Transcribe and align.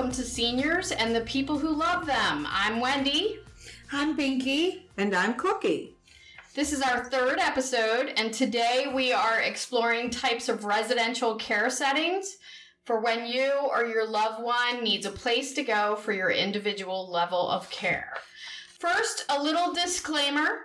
welcome 0.00 0.16
to 0.16 0.24
seniors 0.24 0.92
and 0.92 1.14
the 1.14 1.20
people 1.20 1.58
who 1.58 1.68
love 1.68 2.06
them. 2.06 2.48
I'm 2.48 2.80
Wendy. 2.80 3.40
I'm 3.92 4.16
Pinky. 4.16 4.88
And 4.96 5.14
I'm 5.14 5.34
Cookie. 5.34 5.94
This 6.54 6.72
is 6.72 6.80
our 6.80 7.04
third 7.04 7.38
episode, 7.38 8.14
and 8.16 8.32
today 8.32 8.90
we 8.94 9.12
are 9.12 9.40
exploring 9.40 10.08
types 10.08 10.48
of 10.48 10.64
residential 10.64 11.34
care 11.34 11.68
settings 11.68 12.38
for 12.86 13.00
when 13.00 13.26
you 13.26 13.52
or 13.70 13.84
your 13.84 14.08
loved 14.08 14.42
one 14.42 14.82
needs 14.82 15.04
a 15.04 15.10
place 15.10 15.52
to 15.52 15.62
go 15.62 15.96
for 15.96 16.14
your 16.14 16.30
individual 16.30 17.10
level 17.10 17.50
of 17.50 17.68
care. 17.68 18.14
First, 18.78 19.26
a 19.28 19.42
little 19.42 19.74
disclaimer. 19.74 20.60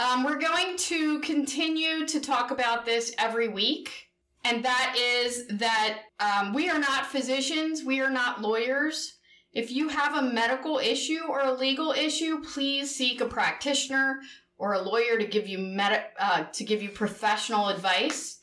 Um, 0.00 0.24
we're 0.24 0.40
going 0.40 0.76
to 0.76 1.20
continue 1.20 2.04
to 2.04 2.18
talk 2.18 2.50
about 2.50 2.84
this 2.84 3.14
every 3.16 3.46
week 3.46 4.09
and 4.44 4.64
that 4.64 4.96
is 4.98 5.46
that 5.48 6.00
um, 6.18 6.52
we 6.54 6.70
are 6.70 6.78
not 6.78 7.06
physicians, 7.06 7.84
we 7.84 8.00
are 8.00 8.10
not 8.10 8.40
lawyers. 8.40 9.18
If 9.52 9.70
you 9.70 9.88
have 9.88 10.16
a 10.16 10.32
medical 10.32 10.78
issue 10.78 11.20
or 11.28 11.40
a 11.40 11.52
legal 11.52 11.92
issue, 11.92 12.40
please 12.42 12.94
seek 12.94 13.20
a 13.20 13.26
practitioner 13.26 14.20
or 14.56 14.74
a 14.74 14.82
lawyer 14.82 15.18
to 15.18 15.26
give 15.26 15.48
you 15.48 15.58
med- 15.58 16.06
uh, 16.18 16.44
to 16.44 16.64
give 16.64 16.82
you 16.82 16.90
professional 16.90 17.68
advice. 17.68 18.38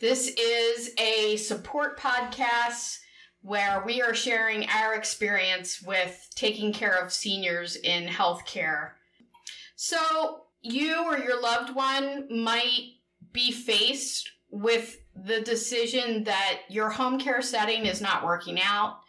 This 0.00 0.28
is 0.28 0.90
a 0.98 1.36
support 1.36 1.98
podcast 1.98 2.98
where 3.42 3.82
we 3.84 4.00
are 4.00 4.14
sharing 4.14 4.68
our 4.68 4.94
experience 4.94 5.82
with 5.82 6.28
taking 6.34 6.72
care 6.72 6.96
of 6.96 7.12
seniors 7.12 7.76
in 7.76 8.06
healthcare. 8.06 8.92
So, 9.76 10.44
you 10.62 11.04
or 11.04 11.18
your 11.18 11.40
loved 11.40 11.74
one 11.74 12.26
might 12.30 12.94
be 13.32 13.52
faced 13.52 14.30
with 14.50 14.98
the 15.16 15.40
decision 15.40 16.24
that 16.24 16.60
your 16.68 16.90
home 16.90 17.18
care 17.18 17.42
setting 17.42 17.86
is 17.86 18.00
not 18.00 18.24
working 18.24 18.60
out. 18.60 19.00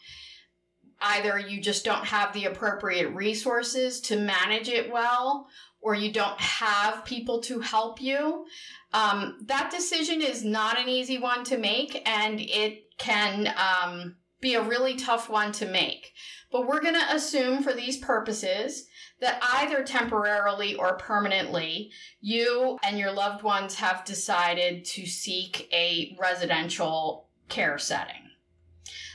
Either 1.02 1.38
you 1.40 1.62
just 1.62 1.84
don't 1.84 2.06
have 2.06 2.34
the 2.34 2.46
appropriate 2.46 3.10
resources 3.10 4.00
to 4.02 4.18
manage 4.18 4.70
it 4.70 4.92
well, 4.92 5.48
or 5.82 5.94
you 5.94 6.12
don't 6.12 6.40
have 6.40 7.06
people 7.06 7.42
to 7.42 7.60
help 7.60 8.02
you. 8.02 8.46
Um, 8.94 9.40
that 9.46 9.72
decision 9.72 10.22
is 10.22 10.44
not 10.44 10.80
an 10.80 10.88
easy 10.88 11.18
one 11.18 11.44
to 11.46 11.58
make, 11.58 12.02
and 12.08 12.40
it 12.40 12.98
can 12.98 13.54
um, 13.58 14.16
be 14.46 14.54
a 14.54 14.62
really 14.62 14.96
tough 14.96 15.28
one 15.28 15.52
to 15.52 15.66
make. 15.66 16.14
But 16.52 16.68
we're 16.68 16.82
going 16.82 16.94
to 16.94 17.16
assume 17.16 17.64
for 17.64 17.74
these 17.74 17.98
purposes 17.98 18.88
that 19.20 19.42
either 19.42 19.84
temporarily 19.84 20.76
or 20.76 20.98
permanently, 20.98 21.92
you 22.22 22.78
and 22.84 23.00
your 23.00 23.12
loved 23.12 23.44
ones 23.44 23.74
have 23.76 24.06
decided 24.06 24.86
to 24.86 25.08
seek 25.08 25.68
a 25.74 26.16
residential 26.20 27.28
care 27.50 27.80
setting. 27.80 28.30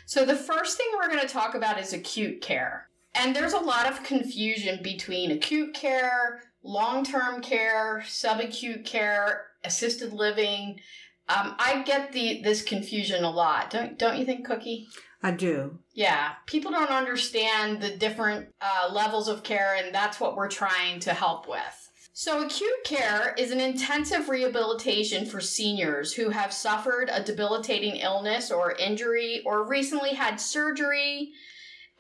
So, 0.05 0.25
the 0.25 0.35
first 0.35 0.77
thing 0.77 0.89
we're 0.93 1.09
going 1.09 1.21
to 1.21 1.33
talk 1.33 1.55
about 1.55 1.79
is 1.79 1.93
acute 1.93 2.41
care. 2.41 2.89
And 3.15 3.35
there's 3.35 3.53
a 3.53 3.59
lot 3.59 3.89
of 3.89 4.03
confusion 4.03 4.81
between 4.83 5.31
acute 5.31 5.75
care, 5.75 6.43
long 6.65 7.05
term 7.05 7.41
care, 7.41 8.03
subacute 8.05 8.85
care, 8.85 9.47
assisted 9.63 10.13
living. 10.13 10.81
Um, 11.29 11.55
I 11.61 11.85
get 11.87 12.11
the 12.11 12.43
this 12.43 12.63
confusion 12.63 13.23
a 13.23 13.31
lot. 13.31 13.71
Don't 13.71 13.97
don't 13.97 14.19
you 14.19 14.25
think, 14.25 14.45
Cookie? 14.45 14.89
I 15.23 15.33
do. 15.33 15.79
Yeah, 15.93 16.33
people 16.47 16.71
don't 16.71 16.91
understand 16.91 17.83
the 17.83 17.91
different 17.91 18.49
uh, 18.61 18.91
levels 18.93 19.29
of 19.29 19.43
care, 19.43 19.75
and 19.77 19.95
that's 19.95 20.19
what 20.19 20.37
we're 20.37 20.49
trying 20.49 21.01
to 21.01 21.13
help 21.13 21.47
with. 21.47 21.91
So, 22.13 22.45
acute 22.45 22.85
care 22.85 23.35
is 23.39 23.51
an 23.51 23.61
intensive 23.61 24.29
rehabilitation 24.29 25.27
for 25.27 25.41
seniors 25.41 26.13
who 26.13 26.31
have 26.31 26.53
suffered 26.53 27.11
a 27.13 27.23
debilitating 27.23 27.97
illness 27.97 28.51
or 28.51 28.73
injury 28.73 29.43
or 29.47 29.67
recently 29.67 30.11
had 30.11 30.41
surgery. 30.41 31.33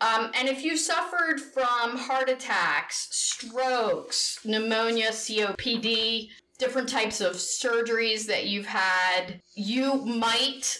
Um, 0.01 0.31
and 0.35 0.49
if 0.49 0.65
you've 0.65 0.81
suffered 0.81 1.41
from 1.41 1.99
heart 1.99 2.31
attacks, 2.31 3.09
strokes, 3.11 4.41
pneumonia, 4.45 5.11
COPD, 5.11 6.31
different 6.59 6.89
types 6.89 7.21
of 7.21 7.35
surgeries 7.35 8.27
that 8.27 8.47
you've 8.47 8.67
had, 8.67 9.41
you 9.55 10.05
might 10.05 10.79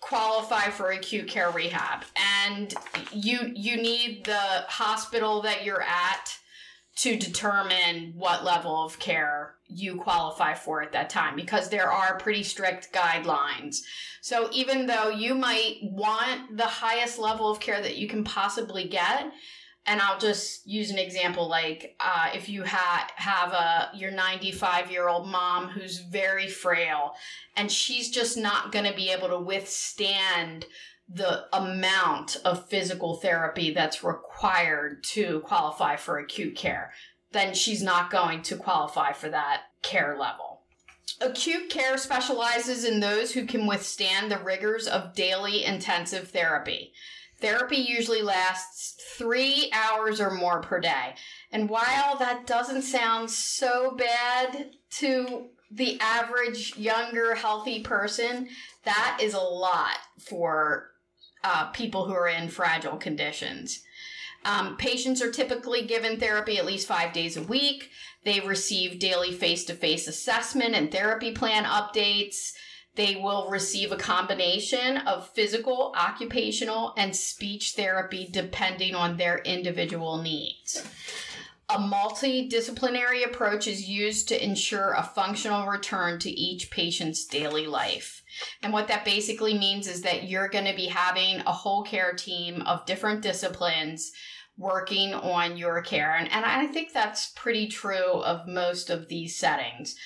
qualify 0.00 0.68
for 0.70 0.90
acute 0.90 1.28
care 1.28 1.50
rehab 1.50 2.04
and 2.44 2.74
you 3.12 3.52
you 3.54 3.76
need 3.76 4.24
the 4.24 4.64
hospital 4.68 5.42
that 5.42 5.64
you're 5.64 5.82
at 5.82 6.38
to 6.96 7.16
determine 7.16 8.14
what 8.16 8.44
level 8.44 8.84
of 8.84 8.98
care 8.98 9.54
you 9.68 9.96
qualify 9.96 10.54
for 10.54 10.82
at 10.82 10.92
that 10.92 11.10
time 11.10 11.36
because 11.36 11.68
there 11.68 11.90
are 11.90 12.18
pretty 12.18 12.42
strict 12.42 12.92
guidelines. 12.92 13.82
So 14.22 14.48
even 14.52 14.86
though 14.86 15.10
you 15.10 15.34
might 15.34 15.78
want 15.82 16.56
the 16.56 16.66
highest 16.66 17.18
level 17.18 17.50
of 17.50 17.60
care 17.60 17.82
that 17.82 17.98
you 17.98 18.08
can 18.08 18.24
possibly 18.24 18.88
get, 18.88 19.30
and 19.86 20.00
I'll 20.00 20.18
just 20.18 20.66
use 20.66 20.90
an 20.90 20.98
example 20.98 21.48
like 21.48 21.96
uh, 22.00 22.30
if 22.34 22.48
you 22.48 22.64
ha- 22.64 23.08
have 23.16 23.52
a 23.52 23.90
your 23.96 24.10
95 24.10 24.90
year 24.90 25.08
old 25.08 25.28
mom 25.28 25.68
who's 25.68 25.98
very 26.00 26.48
frail 26.48 27.14
and 27.56 27.70
she's 27.70 28.10
just 28.10 28.36
not 28.36 28.72
going 28.72 28.84
to 28.84 28.96
be 28.96 29.10
able 29.10 29.28
to 29.28 29.38
withstand 29.38 30.66
the 31.08 31.44
amount 31.56 32.36
of 32.44 32.68
physical 32.68 33.16
therapy 33.16 33.72
that's 33.72 34.02
required 34.02 35.04
to 35.04 35.40
qualify 35.40 35.96
for 35.96 36.18
acute 36.18 36.56
care, 36.56 36.92
then 37.32 37.54
she's 37.54 37.82
not 37.82 38.10
going 38.10 38.42
to 38.42 38.56
qualify 38.56 39.12
for 39.12 39.28
that 39.28 39.62
care 39.82 40.16
level. 40.18 40.62
Acute 41.20 41.70
care 41.70 41.96
specializes 41.96 42.84
in 42.84 43.00
those 43.00 43.32
who 43.32 43.46
can 43.46 43.66
withstand 43.66 44.30
the 44.30 44.38
rigors 44.38 44.86
of 44.86 45.14
daily 45.14 45.64
intensive 45.64 46.28
therapy. 46.28 46.92
Therapy 47.40 47.76
usually 47.76 48.22
lasts 48.22 48.96
three 49.16 49.70
hours 49.72 50.20
or 50.20 50.30
more 50.30 50.60
per 50.60 50.80
day. 50.80 51.14
And 51.52 51.68
while 51.68 52.16
that 52.18 52.46
doesn't 52.46 52.82
sound 52.82 53.30
so 53.30 53.96
bad 53.96 54.70
to 54.98 55.48
the 55.70 55.98
average 56.00 56.76
younger, 56.76 57.34
healthy 57.34 57.80
person, 57.82 58.48
that 58.84 59.18
is 59.20 59.34
a 59.34 59.40
lot 59.40 59.98
for 60.18 60.90
uh, 61.44 61.66
people 61.70 62.06
who 62.06 62.14
are 62.14 62.28
in 62.28 62.48
fragile 62.48 62.96
conditions. 62.96 63.82
Um, 64.44 64.76
patients 64.76 65.20
are 65.20 65.30
typically 65.30 65.82
given 65.82 66.18
therapy 66.18 66.56
at 66.56 66.66
least 66.66 66.86
five 66.86 67.12
days 67.12 67.36
a 67.36 67.42
week. 67.42 67.90
They 68.24 68.40
receive 68.40 68.98
daily 68.98 69.32
face 69.32 69.64
to 69.64 69.74
face 69.74 70.06
assessment 70.06 70.74
and 70.74 70.90
therapy 70.90 71.32
plan 71.32 71.64
updates. 71.64 72.52
They 72.96 73.16
will 73.16 73.50
receive 73.50 73.92
a 73.92 73.96
combination 73.96 74.96
of 74.96 75.28
physical, 75.28 75.94
occupational, 75.96 76.94
and 76.96 77.14
speech 77.14 77.72
therapy 77.72 78.26
depending 78.30 78.94
on 78.94 79.16
their 79.16 79.38
individual 79.38 80.22
needs. 80.22 80.82
A 81.68 81.78
multidisciplinary 81.78 83.26
approach 83.26 83.66
is 83.66 83.88
used 83.88 84.28
to 84.28 84.42
ensure 84.42 84.92
a 84.92 85.02
functional 85.02 85.66
return 85.66 86.18
to 86.20 86.30
each 86.30 86.70
patient's 86.70 87.26
daily 87.26 87.66
life. 87.66 88.22
And 88.62 88.72
what 88.72 88.88
that 88.88 89.04
basically 89.04 89.58
means 89.58 89.88
is 89.88 90.02
that 90.02 90.28
you're 90.28 90.48
going 90.48 90.66
to 90.66 90.76
be 90.76 90.86
having 90.86 91.40
a 91.40 91.52
whole 91.52 91.82
care 91.82 92.12
team 92.12 92.62
of 92.62 92.86
different 92.86 93.20
disciplines 93.20 94.12
working 94.56 95.12
on 95.12 95.58
your 95.58 95.82
care. 95.82 96.14
And, 96.14 96.30
and 96.32 96.46
I 96.46 96.66
think 96.66 96.92
that's 96.92 97.32
pretty 97.32 97.66
true 97.66 98.22
of 98.22 98.46
most 98.46 98.88
of 98.88 99.08
these 99.08 99.36
settings 99.36 99.96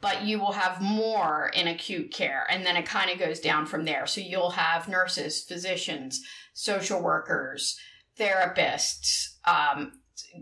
but 0.00 0.22
you 0.22 0.38
will 0.38 0.52
have 0.52 0.80
more 0.80 1.50
in 1.54 1.68
acute 1.68 2.12
care 2.12 2.46
and 2.50 2.64
then 2.64 2.76
it 2.76 2.86
kind 2.86 3.10
of 3.10 3.18
goes 3.18 3.40
down 3.40 3.66
from 3.66 3.84
there 3.84 4.06
so 4.06 4.20
you'll 4.20 4.50
have 4.50 4.88
nurses 4.88 5.42
physicians 5.42 6.20
social 6.54 7.02
workers 7.02 7.78
therapists 8.18 9.36
um, 9.46 9.92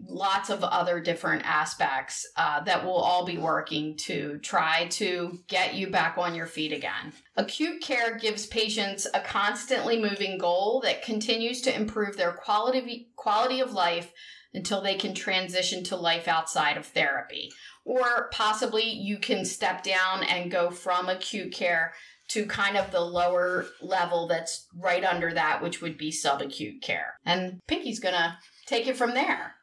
lots 0.06 0.50
of 0.50 0.64
other 0.64 1.00
different 1.00 1.42
aspects 1.44 2.26
uh, 2.36 2.60
that 2.64 2.84
will 2.84 2.96
all 2.96 3.24
be 3.24 3.38
working 3.38 3.96
to 3.96 4.38
try 4.38 4.86
to 4.88 5.38
get 5.48 5.74
you 5.74 5.88
back 5.88 6.18
on 6.18 6.34
your 6.34 6.46
feet 6.46 6.72
again. 6.72 7.12
Acute 7.36 7.80
care 7.82 8.16
gives 8.16 8.46
patients 8.46 9.06
a 9.14 9.20
constantly 9.20 10.00
moving 10.00 10.38
goal 10.38 10.80
that 10.84 11.02
continues 11.02 11.60
to 11.62 11.74
improve 11.74 12.16
their 12.16 12.32
quality 12.32 13.08
quality 13.16 13.60
of 13.60 13.72
life 13.72 14.12
until 14.54 14.80
they 14.80 14.94
can 14.94 15.14
transition 15.14 15.84
to 15.84 15.96
life 15.96 16.28
outside 16.28 16.76
of 16.76 16.86
therapy. 16.86 17.50
Or 17.84 18.28
possibly 18.32 18.84
you 18.84 19.18
can 19.18 19.44
step 19.44 19.82
down 19.82 20.22
and 20.24 20.50
go 20.50 20.70
from 20.70 21.08
acute 21.08 21.52
care 21.52 21.94
to 22.28 22.44
kind 22.46 22.76
of 22.76 22.90
the 22.90 23.00
lower 23.00 23.66
level 23.80 24.28
that's 24.28 24.66
right 24.76 25.04
under 25.04 25.32
that, 25.32 25.62
which 25.62 25.80
would 25.80 25.96
be 25.96 26.10
subacute 26.10 26.82
care. 26.82 27.18
And 27.24 27.60
Pinky's 27.66 28.00
gonna 28.00 28.38
take 28.66 28.86
it 28.86 28.96
from 28.96 29.14
there. 29.14 29.54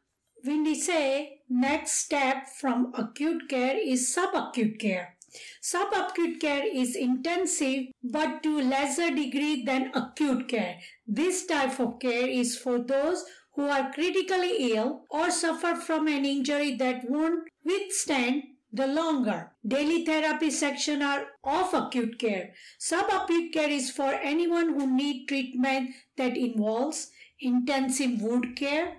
When 0.43 0.63
we 0.63 0.75
say 0.75 1.41
next 1.49 1.93
step 1.93 2.47
from 2.59 2.91
acute 2.95 3.49
care 3.49 3.77
is 3.77 4.15
subacute 4.15 4.79
care. 4.79 5.15
Subacute 5.61 6.39
care 6.39 6.65
is 6.65 6.95
intensive 6.95 7.87
but 8.03 8.41
to 8.43 8.61
lesser 8.61 9.11
degree 9.11 9.63
than 9.65 9.91
acute 9.93 10.47
care. 10.47 10.77
This 11.05 11.45
type 11.45 11.79
of 11.79 11.99
care 11.99 12.27
is 12.27 12.57
for 12.57 12.79
those 12.79 13.25
who 13.55 13.63
are 13.63 13.91
critically 13.93 14.73
ill 14.73 15.05
or 15.09 15.31
suffer 15.31 15.75
from 15.75 16.07
an 16.07 16.25
injury 16.25 16.75
that 16.75 17.09
won't 17.09 17.47
withstand 17.63 18.43
the 18.71 18.87
longer. 18.87 19.51
Daily 19.65 20.05
therapy 20.05 20.51
section 20.51 21.01
are 21.01 21.27
of 21.43 21.73
acute 21.73 22.19
care. 22.19 22.53
Subacute 22.79 23.53
care 23.53 23.69
is 23.69 23.89
for 23.89 24.13
anyone 24.13 24.73
who 24.73 24.85
need 24.85 25.27
treatment 25.27 25.91
that 26.17 26.35
involves 26.35 27.11
intensive 27.39 28.21
wound 28.21 28.57
care, 28.57 28.97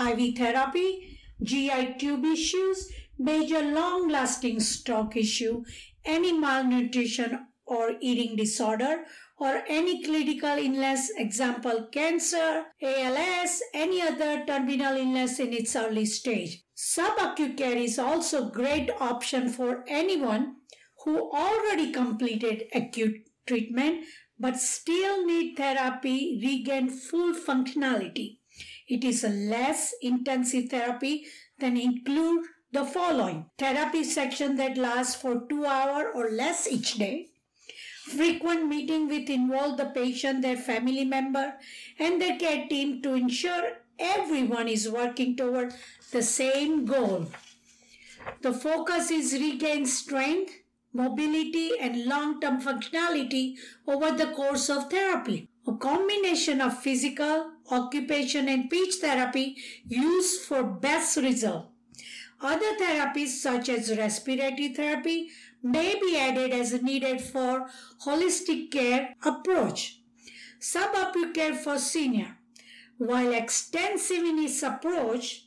IV 0.00 0.36
therapy, 0.36 1.18
GI 1.42 1.96
tube 1.98 2.24
issues, 2.24 2.90
major 3.18 3.60
long 3.60 4.08
lasting 4.08 4.60
stroke 4.60 5.16
issue, 5.16 5.62
any 6.04 6.32
malnutrition 6.32 7.46
or 7.66 7.92
eating 8.00 8.36
disorder, 8.36 9.04
or 9.40 9.62
any 9.68 10.02
critical 10.02 10.58
illness, 10.58 11.10
example 11.16 11.88
cancer, 11.92 12.64
ALS, 12.82 13.62
any 13.72 14.02
other 14.02 14.44
terminal 14.46 14.96
illness 14.96 15.38
in 15.38 15.52
its 15.52 15.76
early 15.76 16.06
stage. 16.06 16.64
Subacute 16.76 17.56
care 17.56 17.76
is 17.76 17.98
also 17.98 18.50
great 18.50 18.90
option 19.00 19.48
for 19.48 19.84
anyone 19.86 20.56
who 21.04 21.30
already 21.30 21.92
completed 21.92 22.64
acute 22.74 23.28
treatment 23.46 24.04
but 24.38 24.56
still 24.56 25.26
need 25.26 25.56
therapy 25.56 26.40
regain 26.42 26.88
full 26.88 27.34
functionality. 27.34 28.38
It 28.88 29.04
is 29.04 29.24
a 29.24 29.28
less 29.28 29.94
intensive 30.00 30.70
therapy 30.70 31.26
than 31.58 31.76
include 31.76 32.44
the 32.72 32.84
following 32.84 33.46
therapy 33.58 34.04
section 34.04 34.56
that 34.56 34.76
lasts 34.76 35.14
for 35.14 35.46
2 35.48 35.64
hour 35.64 36.10
or 36.12 36.30
less 36.30 36.68
each 36.68 36.94
day 36.94 37.30
frequent 38.08 38.66
meeting 38.68 39.08
with 39.08 39.28
involve 39.30 39.76
the 39.76 39.86
patient 39.86 40.42
their 40.42 40.56
family 40.56 41.04
member 41.04 41.54
and 41.98 42.20
their 42.20 42.38
care 42.38 42.66
team 42.68 43.02
to 43.02 43.14
ensure 43.14 43.78
everyone 43.98 44.68
is 44.68 44.88
working 44.88 45.36
toward 45.36 45.74
the 46.12 46.22
same 46.22 46.84
goal. 46.84 47.26
The 48.42 48.52
focus 48.52 49.10
is 49.10 49.32
regain 49.32 49.86
strength 49.86 50.52
mobility 50.92 51.72
and 51.80 52.06
long-term 52.06 52.60
functionality 52.60 53.56
over 53.86 54.10
the 54.16 54.32
course 54.32 54.68
of 54.68 54.90
therapy. 54.90 55.48
A 55.66 55.72
combination 55.74 56.60
of 56.60 56.78
physical 56.78 57.50
occupation 57.70 58.48
and 58.48 58.64
speech 58.64 58.94
therapy 59.00 59.56
used 59.86 60.42
for 60.42 60.62
best 60.62 61.16
result. 61.18 61.66
Other 62.40 62.76
therapies 62.80 63.28
such 63.28 63.68
as 63.68 63.96
respiratory 63.96 64.68
therapy 64.68 65.30
may 65.62 65.98
be 66.00 66.16
added 66.16 66.52
as 66.52 66.82
needed 66.82 67.20
for 67.20 67.68
holistic 68.04 68.70
care 68.70 69.14
approach. 69.24 70.00
Subacute 70.60 71.34
care 71.34 71.54
for 71.54 71.78
senior. 71.78 72.36
While 72.98 73.32
extensive 73.32 74.24
in 74.24 74.38
its 74.38 74.62
approach, 74.62 75.44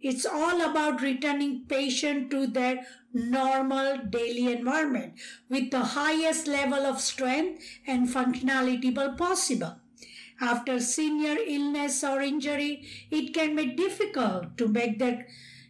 it's 0.00 0.26
all 0.26 0.60
about 0.60 1.00
returning 1.02 1.64
patient 1.68 2.30
to 2.30 2.46
their 2.46 2.86
normal 3.12 3.98
daily 3.98 4.52
environment 4.52 5.14
with 5.48 5.70
the 5.70 5.80
highest 5.80 6.46
level 6.46 6.86
of 6.86 7.00
strength 7.00 7.64
and 7.86 8.08
functionality 8.08 8.94
possible. 9.16 9.76
After 10.40 10.78
senior 10.78 11.36
illness 11.46 12.04
or 12.04 12.20
injury, 12.20 12.84
it 13.10 13.34
can 13.34 13.56
be 13.56 13.66
difficult 13.66 14.56
to 14.58 14.68
make 14.68 15.00
that 15.00 15.26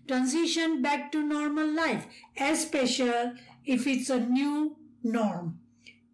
transition 0.06 0.82
back 0.82 1.10
to 1.12 1.22
normal 1.22 1.66
life, 1.66 2.06
especially 2.38 3.32
if 3.68 3.86
it's 3.86 4.08
a 4.08 4.18
new 4.18 4.76
norm. 5.04 5.60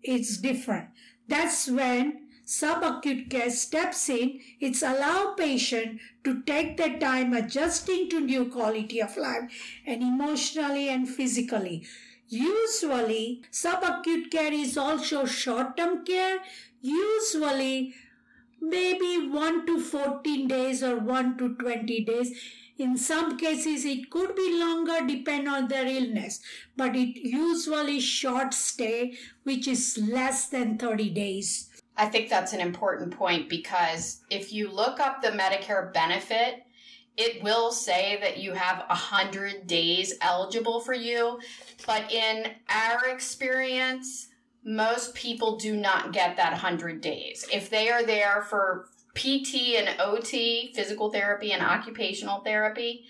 It's 0.03 0.37
different. 0.37 0.89
That's 1.29 1.69
when 1.69 2.27
subacute 2.45 3.31
care 3.31 3.51
steps 3.51 4.09
in. 4.09 4.41
It's 4.61 4.83
allow 4.83 5.35
patient 5.35 6.01
to 6.25 6.43
take 6.43 6.77
their 6.77 6.99
time 6.99 7.33
adjusting 7.33 8.11
to 8.11 8.21
new 8.21 8.47
quality 8.47 9.01
of 9.01 9.17
life 9.17 9.51
and 9.87 10.03
emotionally 10.03 10.89
and 10.89 11.09
physically. 11.09 11.87
Usually, 12.29 13.43
subacute 13.53 14.31
care 14.31 14.53
is 14.53 14.77
also 14.77 15.25
short-term 15.25 16.05
care. 16.05 16.39
Usually, 16.83 17.95
maybe 18.61 19.29
1 19.29 19.67
to 19.67 19.79
14 19.79 20.49
days 20.49 20.83
or 20.83 20.99
1 20.99 21.39
to 21.39 21.55
20 21.55 22.05
days 22.05 22.33
in 22.79 22.97
some 22.97 23.39
cases, 23.39 23.85
it 23.85 24.11
could 24.11 24.35
be 24.35 24.59
longer 24.59 25.07
depend 25.07 25.49
on 25.49 25.69
their 25.69 25.87
illness, 25.87 26.41
but 26.77 26.97
it 26.97 27.17
usually 27.17 28.01
short 28.01 28.53
stay, 28.53 29.17
which 29.45 29.69
is 29.69 29.99
less 29.99 30.49
than 30.49 30.79
30 30.79 31.11
days. 31.11 31.71
I 31.97 32.07
think 32.07 32.29
that's 32.29 32.53
an 32.53 32.61
important 32.61 33.17
point 33.17 33.49
because 33.49 34.23
if 34.29 34.53
you 34.53 34.69
look 34.71 34.99
up 34.99 35.23
the 35.23 35.29
Medicare 35.29 35.93
benefit, 35.93 36.65
it 37.17 37.43
will 37.45 37.71
say 37.71 38.19
that 38.21 38.39
you 38.39 38.53
have 38.53 38.79
100 38.89 39.69
days 39.69 40.15
eligible 40.21 40.81
for 40.81 40.95
you. 40.95 41.39
But 41.87 42.11
in 42.11 42.47
our 42.69 43.09
experience, 43.09 44.29
most 44.65 45.15
people 45.15 45.57
do 45.57 45.77
not 45.77 46.13
get 46.13 46.37
that 46.37 46.51
100 46.51 47.01
days. 47.01 47.47
If 47.53 47.71
they 47.71 47.91
are 47.91 48.05
there 48.05 48.43
for 48.43 48.89
PT 49.15 49.77
and 49.77 50.01
OT, 50.01 50.73
physical 50.75 51.11
therapy 51.11 51.53
and 51.53 51.63
occupational 51.63 52.41
therapy, 52.41 53.05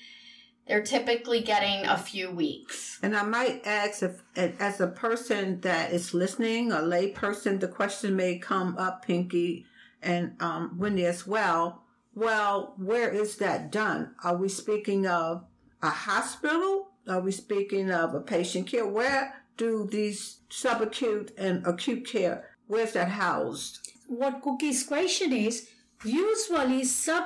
they're 0.67 0.83
typically 0.83 1.41
getting 1.41 1.85
a 1.87 1.99
few 1.99 2.31
weeks. 2.31 2.99
And 3.03 3.17
I 3.17 3.23
might 3.23 3.67
ask 3.67 4.03
if, 4.03 4.23
as 4.37 4.81
a 4.81 4.87
person 4.87 5.61
that 5.61 5.93
is 5.93 6.15
listening, 6.15 6.73
a 6.73 6.81
lay 6.81 7.09
person, 7.09 7.59
the 7.59 7.69
question 7.69 8.17
may 8.17 8.39
come 8.39 8.77
up, 8.79 9.05
Pinky 9.05 9.67
and 10.03 10.37
um, 10.41 10.79
Wendy 10.79 11.07
as 11.07 11.27
well. 11.27 11.83
Well, 12.15 12.75
where 12.79 13.11
is 13.11 13.37
that 13.37 13.73
done? 13.73 14.15
Are 14.23 14.37
we 14.37 14.49
speaking 14.49 15.07
of 15.07 15.45
a 15.83 15.91
hospital? 15.91 16.89
Are 17.09 17.21
we 17.21 17.33
speaking 17.33 17.91
of 17.91 18.15
a 18.15 18.21
patient 18.21 18.69
care? 18.69 18.87
Where 18.87 19.35
do 19.57 19.87
these 19.91 20.41
subacute 20.51 21.31
and 21.37 21.67
acute 21.67 22.07
care, 22.07 22.51
where's 22.67 22.93
that 22.93 23.09
housed? 23.09 23.91
What 24.09 24.43
Cookie's 24.43 24.85
question 24.85 25.33
is, 25.33 25.69
Usually, 26.05 26.85
sub 26.85 27.25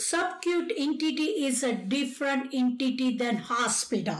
subacute 0.00 0.72
entity 0.76 1.44
is 1.46 1.62
a 1.62 1.74
different 1.74 2.54
entity 2.54 3.16
than 3.16 3.36
hospital. 3.36 4.16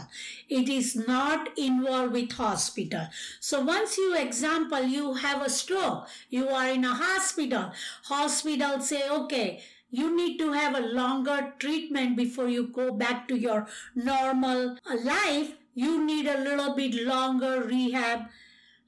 It 0.49 0.69
is 0.69 0.95
not 0.95 1.59
involved 1.59 2.13
with 2.13 2.33
hospital. 2.33 3.09
So 3.41 3.63
once 3.63 3.97
you 3.97 4.15
example 4.15 4.83
you 4.83 5.15
have 5.15 5.43
a 5.43 5.49
stroke 5.49 6.07
you 6.29 6.49
are 6.49 6.69
in 6.69 6.85
a 6.85 6.95
hospital 6.95 7.73
hospital 8.05 8.81
say 8.81 9.09
okay 9.09 9.63
you 9.91 10.15
need 10.15 10.39
to 10.39 10.53
have 10.53 10.77
a 10.77 10.87
longer 10.87 11.55
treatment 11.59 12.17
before 12.17 12.49
you 12.49 12.69
go 12.69 12.93
back 12.93 13.27
to 13.29 13.37
your 13.37 13.67
normal 13.95 14.79
life. 15.03 15.53
You 15.75 16.05
need 16.05 16.27
a 16.27 16.45
little 16.45 16.77
bit 16.77 16.95
longer 17.07 17.63
rehab 17.63 18.27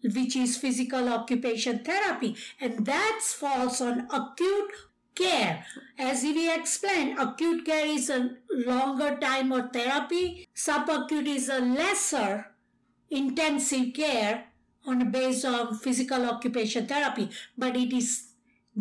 which 0.02 0.36
is 0.36 0.56
physical 0.56 1.08
occupation 1.08 1.78
therapy. 1.80 2.36
And 2.60 2.86
that 2.86 3.20
falls 3.22 3.80
on 3.80 4.08
acute 4.10 4.72
care. 5.14 5.64
As 5.98 6.22
we 6.22 6.52
explained, 6.52 7.18
acute 7.18 7.64
care 7.64 7.86
is 7.86 8.10
a 8.10 8.30
longer 8.50 9.18
time 9.20 9.52
of 9.52 9.72
therapy. 9.72 10.48
Subacute 10.54 11.26
is 11.26 11.48
a 11.48 11.60
lesser 11.60 12.46
intensive 13.10 13.94
care 13.94 14.44
on 14.86 14.98
the 14.98 15.04
base 15.04 15.44
of 15.44 15.80
physical 15.80 16.24
occupation 16.24 16.86
therapy, 16.86 17.30
but 17.56 17.76
it 17.76 17.92
is 17.92 18.32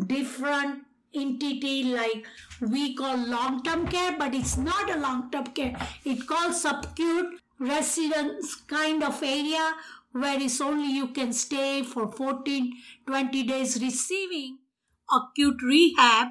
different 0.07 0.83
entity 1.13 1.83
like 1.83 2.25
we 2.61 2.95
call 2.95 3.17
long-term 3.17 3.87
care, 3.87 4.15
but 4.17 4.33
it's 4.33 4.57
not 4.57 4.89
a 4.89 4.97
long-term 4.97 5.45
care. 5.47 5.75
It 6.05 6.25
calls 6.25 6.63
subacute 6.63 7.37
residence 7.59 8.55
kind 8.55 9.03
of 9.03 9.21
area 9.21 9.73
where 10.13 10.39
it's 10.41 10.59
only 10.61 10.91
you 10.91 11.07
can 11.09 11.33
stay 11.33 11.83
for 11.83 12.11
14, 12.11 12.73
20 13.05 13.43
days 13.43 13.81
receiving 13.81 14.57
acute 15.11 15.61
rehab 15.61 16.29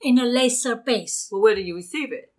in 0.00 0.18
a 0.18 0.24
lesser 0.24 0.76
pace. 0.76 1.28
Well, 1.30 1.42
where 1.42 1.54
do 1.54 1.62
you 1.62 1.76
receive 1.76 2.12
it? 2.12 2.32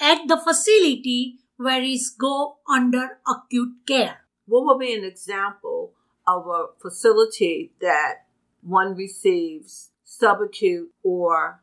At 0.00 0.26
the 0.28 0.36
facility 0.36 1.38
where 1.56 1.82
it 1.82 2.00
go 2.18 2.56
under 2.68 3.18
acute 3.28 3.74
care. 3.86 4.24
What 4.46 4.64
would 4.64 4.80
be 4.80 4.94
an 4.94 5.04
example 5.04 5.92
of 6.26 6.46
a 6.46 6.66
facility 6.80 7.72
that 7.80 8.24
one 8.62 8.94
receives 8.94 9.90
subacute 10.06 10.86
or 11.02 11.62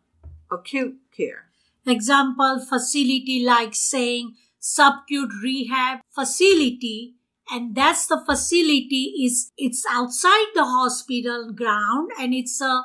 acute 0.52 0.98
care? 1.16 1.46
Example 1.86 2.64
facility 2.70 3.44
like 3.44 3.74
saying 3.74 4.36
subacute 4.62 5.42
rehab 5.42 6.00
facility 6.14 7.16
and 7.50 7.74
that's 7.74 8.08
the 8.08 8.22
facility 8.26 9.14
is 9.24 9.52
it's 9.58 9.86
outside 9.90 10.48
the 10.54 10.66
hospital 10.66 11.52
ground 11.54 12.12
and 12.20 12.34
it's 12.34 12.60
a 12.62 12.84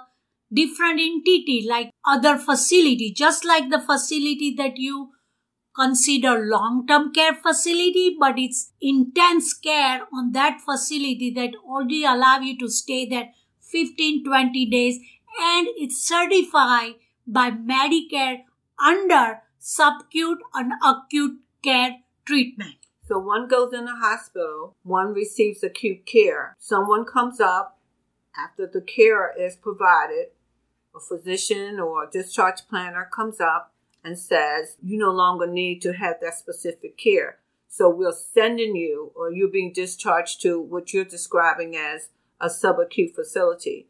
different 0.52 1.00
entity 1.00 1.66
like 1.68 1.90
other 2.06 2.36
facility, 2.36 3.12
just 3.12 3.44
like 3.44 3.70
the 3.70 3.80
facility 3.80 4.54
that 4.56 4.76
you 4.76 5.10
consider 5.74 6.44
long-term 6.44 7.12
care 7.12 7.34
facility, 7.34 8.16
but 8.18 8.38
it's 8.38 8.72
intense 8.80 9.54
care 9.54 10.02
on 10.12 10.32
that 10.32 10.60
facility 10.60 11.32
that 11.34 11.50
only 11.66 12.04
allow 12.04 12.38
you 12.38 12.58
to 12.58 12.68
stay 12.68 13.06
there 13.06 13.30
15, 13.60 14.24
20 14.24 14.66
days 14.66 14.98
and 15.40 15.68
it's 15.76 16.06
certified 16.06 16.94
by 17.26 17.50
Medicare 17.50 18.42
under 18.84 19.42
subacute 19.60 20.38
and 20.54 20.72
acute 20.84 21.38
care 21.64 21.96
treatment. 22.26 22.76
So 23.06 23.18
one 23.18 23.48
goes 23.48 23.72
in 23.72 23.88
a 23.88 23.96
hospital, 23.96 24.76
one 24.82 25.12
receives 25.12 25.62
acute 25.62 26.06
care. 26.06 26.54
Someone 26.58 27.04
comes 27.04 27.40
up 27.40 27.78
after 28.36 28.66
the 28.66 28.80
care 28.80 29.32
is 29.38 29.56
provided 29.56 30.28
a 30.94 31.00
physician 31.00 31.80
or 31.80 32.04
a 32.04 32.10
discharge 32.10 32.66
planner 32.68 33.08
comes 33.14 33.40
up 33.40 33.72
and 34.04 34.18
says, 34.18 34.76
you 34.82 34.98
no 34.98 35.10
longer 35.10 35.46
need 35.46 35.80
to 35.82 35.92
have 35.92 36.16
that 36.20 36.34
specific 36.34 36.98
care. 36.98 37.38
So 37.68 37.88
we're 37.88 38.12
sending 38.12 38.76
you, 38.76 39.12
or 39.14 39.30
you're 39.30 39.48
being 39.48 39.72
discharged 39.72 40.42
to 40.42 40.60
what 40.60 40.92
you're 40.92 41.04
describing 41.04 41.74
as 41.74 42.10
a 42.40 42.48
subacute 42.48 43.14
facility. 43.14 43.88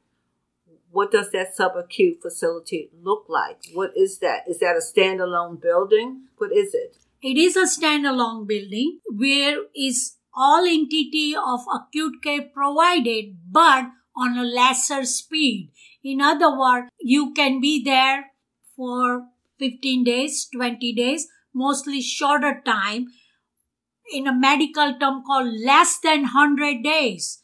What 0.90 1.10
does 1.10 1.30
that 1.32 1.56
subacute 1.58 2.20
facility 2.20 2.90
look 3.02 3.24
like? 3.28 3.58
What 3.72 3.96
is 3.96 4.18
that? 4.18 4.44
Is 4.46 4.60
that 4.60 4.76
a 4.76 4.80
standalone 4.80 5.60
building? 5.60 6.26
What 6.36 6.52
is 6.52 6.74
it? 6.74 6.98
It 7.22 7.38
is 7.38 7.56
a 7.56 7.64
standalone 7.64 8.46
building 8.46 9.00
where 9.08 9.62
is 9.74 10.16
all 10.34 10.64
entity 10.64 11.34
of 11.34 11.60
acute 11.72 12.22
care 12.22 12.42
provided, 12.42 13.36
but 13.50 13.86
on 14.14 14.36
a 14.36 14.44
lesser 14.44 15.04
speed. 15.04 15.70
In 16.04 16.20
other 16.20 16.56
words, 16.56 16.88
you 16.98 17.32
can 17.32 17.60
be 17.60 17.82
there 17.82 18.32
for 18.76 19.26
15 19.58 20.04
days, 20.04 20.48
20 20.52 20.92
days, 20.94 21.28
mostly 21.54 22.00
shorter 22.00 22.60
time. 22.64 23.06
In 24.12 24.26
a 24.26 24.34
medical 24.34 24.98
term 24.98 25.22
called 25.24 25.54
less 25.64 25.98
than 26.00 26.22
100 26.22 26.82
days. 26.82 27.42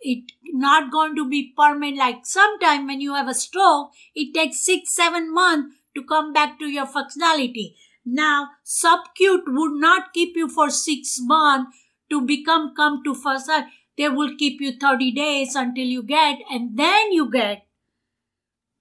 It 0.00 0.32
not 0.52 0.90
going 0.90 1.14
to 1.16 1.28
be 1.28 1.52
permanent. 1.56 1.98
Like 1.98 2.24
sometime 2.24 2.86
when 2.86 3.00
you 3.00 3.14
have 3.14 3.28
a 3.28 3.34
stroke 3.34 3.90
it 4.14 4.32
takes 4.32 4.64
six 4.64 4.94
seven 4.94 5.34
months 5.34 5.74
to 5.94 6.04
come 6.04 6.32
back 6.32 6.58
to 6.58 6.66
your 6.66 6.86
functionality. 6.86 7.74
Now 8.06 8.48
subcute 8.64 9.42
would 9.46 9.80
not 9.80 10.14
keep 10.14 10.36
you 10.36 10.48
for 10.48 10.70
six 10.70 11.18
months 11.20 11.76
to 12.08 12.22
become 12.22 12.72
come 12.74 13.02
to 13.04 13.14
first 13.14 13.50
they 13.98 14.08
will 14.08 14.34
keep 14.38 14.60
you 14.60 14.72
30 14.80 15.10
days 15.12 15.54
until 15.54 15.84
you 15.84 16.02
get 16.02 16.38
and 16.50 16.78
then 16.78 17.12
you 17.12 17.30
get 17.30 17.66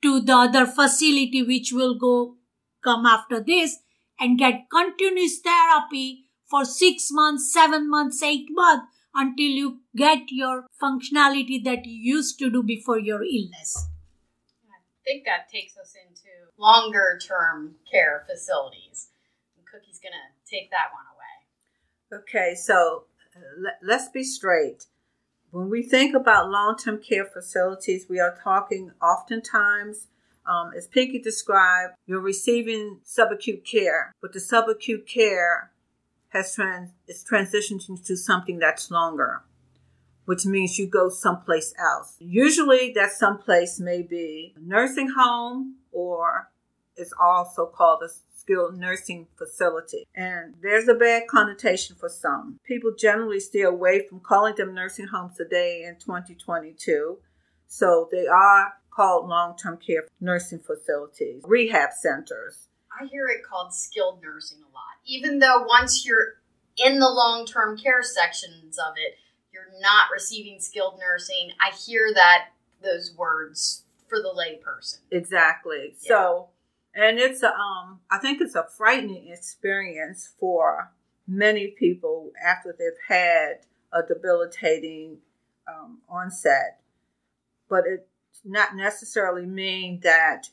to 0.02 0.22
the 0.22 0.34
other 0.34 0.66
facility 0.66 1.44
which 1.44 1.72
will 1.74 1.98
go 1.98 2.36
come 2.84 3.06
after 3.06 3.40
this 3.40 3.78
and 4.20 4.40
get 4.40 4.70
continuous 4.72 5.40
therapy 5.40 6.26
for 6.50 6.66
six 6.66 7.10
months 7.12 7.52
seven 7.54 7.90
months 7.90 8.22
eight 8.24 8.48
months 8.52 8.86
until 9.14 9.48
you 9.48 9.80
get 9.96 10.24
your 10.30 10.66
functionality 10.82 11.64
that 11.64 11.86
you 11.86 12.16
used 12.16 12.38
to 12.40 12.50
do 12.50 12.64
before 12.64 13.00
your 13.00 13.24
illness. 13.24 13.88
I 14.70 14.80
think 15.04 15.26
that 15.26 15.50
takes 15.52 15.78
us 15.78 15.96
into 15.96 16.30
longer 16.58 17.20
term 17.26 17.76
care 17.92 18.26
facilities. 18.30 19.10
Cookie's 19.72 20.00
going 20.00 20.14
to 20.14 20.50
take 20.50 20.72
that 20.72 20.90
one 20.94 21.06
away. 21.14 22.22
Okay, 22.22 22.56
so 22.56 23.06
uh, 23.36 23.70
let's 23.84 24.10
be 24.10 24.24
straight. 24.24 24.86
When 25.52 25.70
we 25.70 25.82
think 25.82 26.16
about 26.16 26.50
long 26.50 26.78
term 26.78 27.02
care 27.02 27.26
facilities, 27.26 28.06
we 28.08 28.20
are 28.20 28.38
talking 28.44 28.92
oftentimes, 29.02 30.08
um, 30.46 30.72
as 30.78 30.88
Pinky 30.88 31.20
described, 31.20 31.94
you're 32.06 32.20
receiving 32.20 33.00
subacute 33.04 33.66
care, 33.66 34.14
but 34.22 34.34
the 34.34 34.40
subacute 34.40 35.08
care 35.08 35.72
has 36.30 36.54
trans 36.54 36.92
is 37.08 37.26
transitioned 37.30 37.90
into 37.90 38.16
something 38.16 38.60
that's 38.60 38.92
longer, 38.92 39.42
which 40.26 40.46
means 40.46 40.78
you 40.78 40.86
go 40.86 41.10
someplace 41.10 41.74
else. 41.80 42.16
Usually 42.20 42.92
that 42.94 43.12
someplace 43.12 43.80
may 43.80 44.04
be 44.04 44.54
a 44.56 44.60
nursing 44.60 45.10
home 45.18 45.78
or 45.92 46.52
it's 46.96 47.14
also 47.20 47.66
called 47.66 48.04
a 48.04 48.10
skilled 48.50 48.78
nursing 48.78 49.28
facility. 49.38 50.06
And 50.16 50.56
there's 50.62 50.88
a 50.88 50.96
bad 50.96 51.24
connotation 51.30 51.96
for 51.96 52.10
some. 52.10 52.60
People 52.66 52.92
generally 52.98 53.40
stay 53.40 53.62
away 53.62 54.08
from 54.08 54.20
calling 54.20 54.56
them 54.56 54.74
nursing 54.74 55.08
homes 55.08 55.38
today 55.38 55.84
in 55.88 55.96
2022. 55.96 57.20
So 57.68 58.10
they 58.12 58.28
are 58.28 58.74
called 58.90 59.30
long 59.30 59.56
term 59.56 59.78
care 59.78 60.06
nursing 60.20 60.60
facilities, 60.60 61.44
rehab 61.46 61.90
centers. 61.94 62.68
I 63.00 63.06
hear 63.06 63.28
it 63.28 63.44
called 63.48 63.74
skilled 63.74 64.22
nursing 64.24 64.58
a 64.60 64.74
lot 64.74 64.90
even 65.10 65.40
though 65.40 65.64
once 65.68 66.06
you're 66.06 66.36
in 66.78 67.00
the 67.00 67.10
long 67.10 67.46
term 67.46 67.78
care 67.78 68.04
sections 68.04 68.78
of 68.78 68.94
it, 68.96 69.16
you're 69.52 69.82
not 69.82 70.08
receiving 70.14 70.60
skilled 70.60 71.00
nursing. 71.00 71.52
I 71.60 71.76
hear 71.76 72.12
that 72.14 72.50
those 72.82 73.14
words 73.18 73.84
for 74.08 74.20
the 74.20 74.30
layperson. 74.30 75.00
Exactly. 75.12 75.96
Yeah. 76.02 76.08
So, 76.08 76.50
and 76.94 77.20
it's 77.20 77.44
a, 77.44 77.54
um, 77.54 78.00
I 78.12 78.18
think 78.18 78.42
it's 78.42 78.56
a 78.56 78.68
frightening 78.78 79.30
experience 79.30 80.34
for 80.40 80.92
many 81.28 81.68
people 81.68 82.32
after 82.44 82.76
they've 82.78 82.92
had 83.08 83.66
a 83.94 84.02
debilitating 84.06 85.18
um, 85.68 86.00
onset, 86.10 86.82
but 87.70 87.86
it 87.86 88.08
not 88.46 88.76
necessarily 88.76 89.46
mean 89.46 90.00
that 90.04 90.48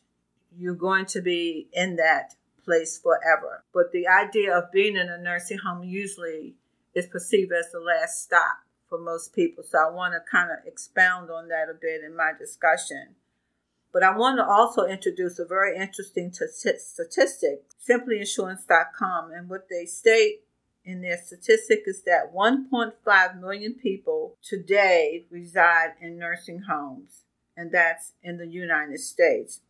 you're 0.59 0.75
going 0.75 1.07
to 1.07 1.21
be 1.21 1.69
in 1.73 1.97
that 1.97 2.35
place 2.65 2.99
forever. 2.99 3.65
But 3.73 3.93
the 3.93 4.09
idea 4.09 4.57
of 4.57 4.73
being 4.73 4.97
in 4.97 5.09
a 5.09 5.19
nursing 5.19 5.59
home 5.59 5.85
usually 5.85 6.55
is 6.95 7.07
perceived 7.07 7.53
as 7.53 7.71
the 7.71 7.81
last 7.81 8.23
stop 8.23 8.59
for 8.89 8.99
most 8.99 9.35
people. 9.35 9.65
So 9.65 9.79
I 9.79 9.91
want 9.91 10.15
to 10.15 10.21
kind 10.31 10.51
of 10.51 10.67
expound 10.67 11.31
on 11.31 11.49
that 11.49 11.69
a 11.71 11.75
bit 11.75 12.03
in 12.05 12.17
my 12.17 12.33
discussion. 12.39 13.15
But 13.97 14.03
I 14.03 14.15
want 14.15 14.37
to 14.37 14.45
also 14.45 14.85
introduce 14.85 15.39
a 15.39 15.47
very 15.47 15.75
interesting 15.75 16.31
t- 16.31 16.45
statistic, 16.77 17.63
simplyinsurance.com. 17.81 19.31
And 19.33 19.49
what 19.49 19.69
they 19.71 19.87
state 19.87 20.41
in 20.85 21.01
their 21.01 21.17
statistic 21.17 21.85
is 21.87 22.03
that 22.03 22.35
1.5 22.35 23.41
million 23.41 23.73
people 23.73 24.37
today 24.43 25.25
reside 25.31 25.93
in 25.99 26.19
nursing 26.19 26.65
homes, 26.71 27.23
and 27.57 27.73
that's 27.73 28.13
in 28.23 28.37
the 28.37 28.47
United 28.47 29.01
States. 29.01 29.63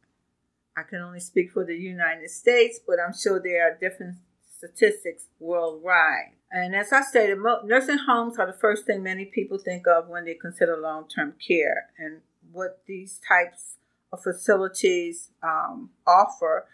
I 0.77 0.83
can 0.83 1.03
only 1.03 1.21
speak 1.21 1.53
for 1.53 1.65
the 1.65 1.77
United 1.77 2.29
States, 2.29 2.81
but 2.85 2.97
I'm 2.99 3.15
sure 3.15 3.41
there 3.41 3.71
are 3.71 3.79
different 3.79 4.17
statistics 4.59 5.29
worldwide. 5.39 6.33
And 6.51 6.75
as 6.75 6.93
I 6.93 7.03
stated, 7.03 7.39
nursing 7.65 7.99
homes 7.99 8.41
are 8.41 8.47
the 8.47 8.59
first 8.59 8.87
thing 8.87 9.05
many 9.05 9.27
people 9.27 9.59
think 9.59 9.87
of 9.87 10.09
when 10.09 10.25
they 10.25 10.35
consider 10.35 10.77
long 10.77 11.07
term 11.07 11.35
care. 11.47 11.91
And 11.97 12.23
what 12.51 12.83
these 12.87 13.21
types 13.29 13.77
facilities 14.17 15.31
um, 15.43 15.91
offer 16.07 16.67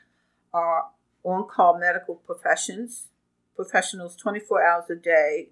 are 0.52 0.87
on 1.25 1.46
call 1.49 1.78
medical 1.78 2.16
professions, 2.16 3.08
professionals 3.54 4.16
24 4.16 4.64
hours 4.64 4.90
a 4.90 4.96
day, 4.96 5.50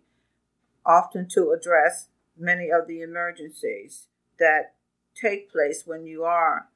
often 0.84 1.28
to 1.28 1.50
address 1.50 2.08
many 2.36 2.70
of 2.70 2.86
the 2.86 3.02
emergencies 3.02 4.06
that 4.38 4.74
take 5.14 5.50
place 5.50 5.84
when 5.86 6.06
you 6.06 6.24
are 6.24 6.68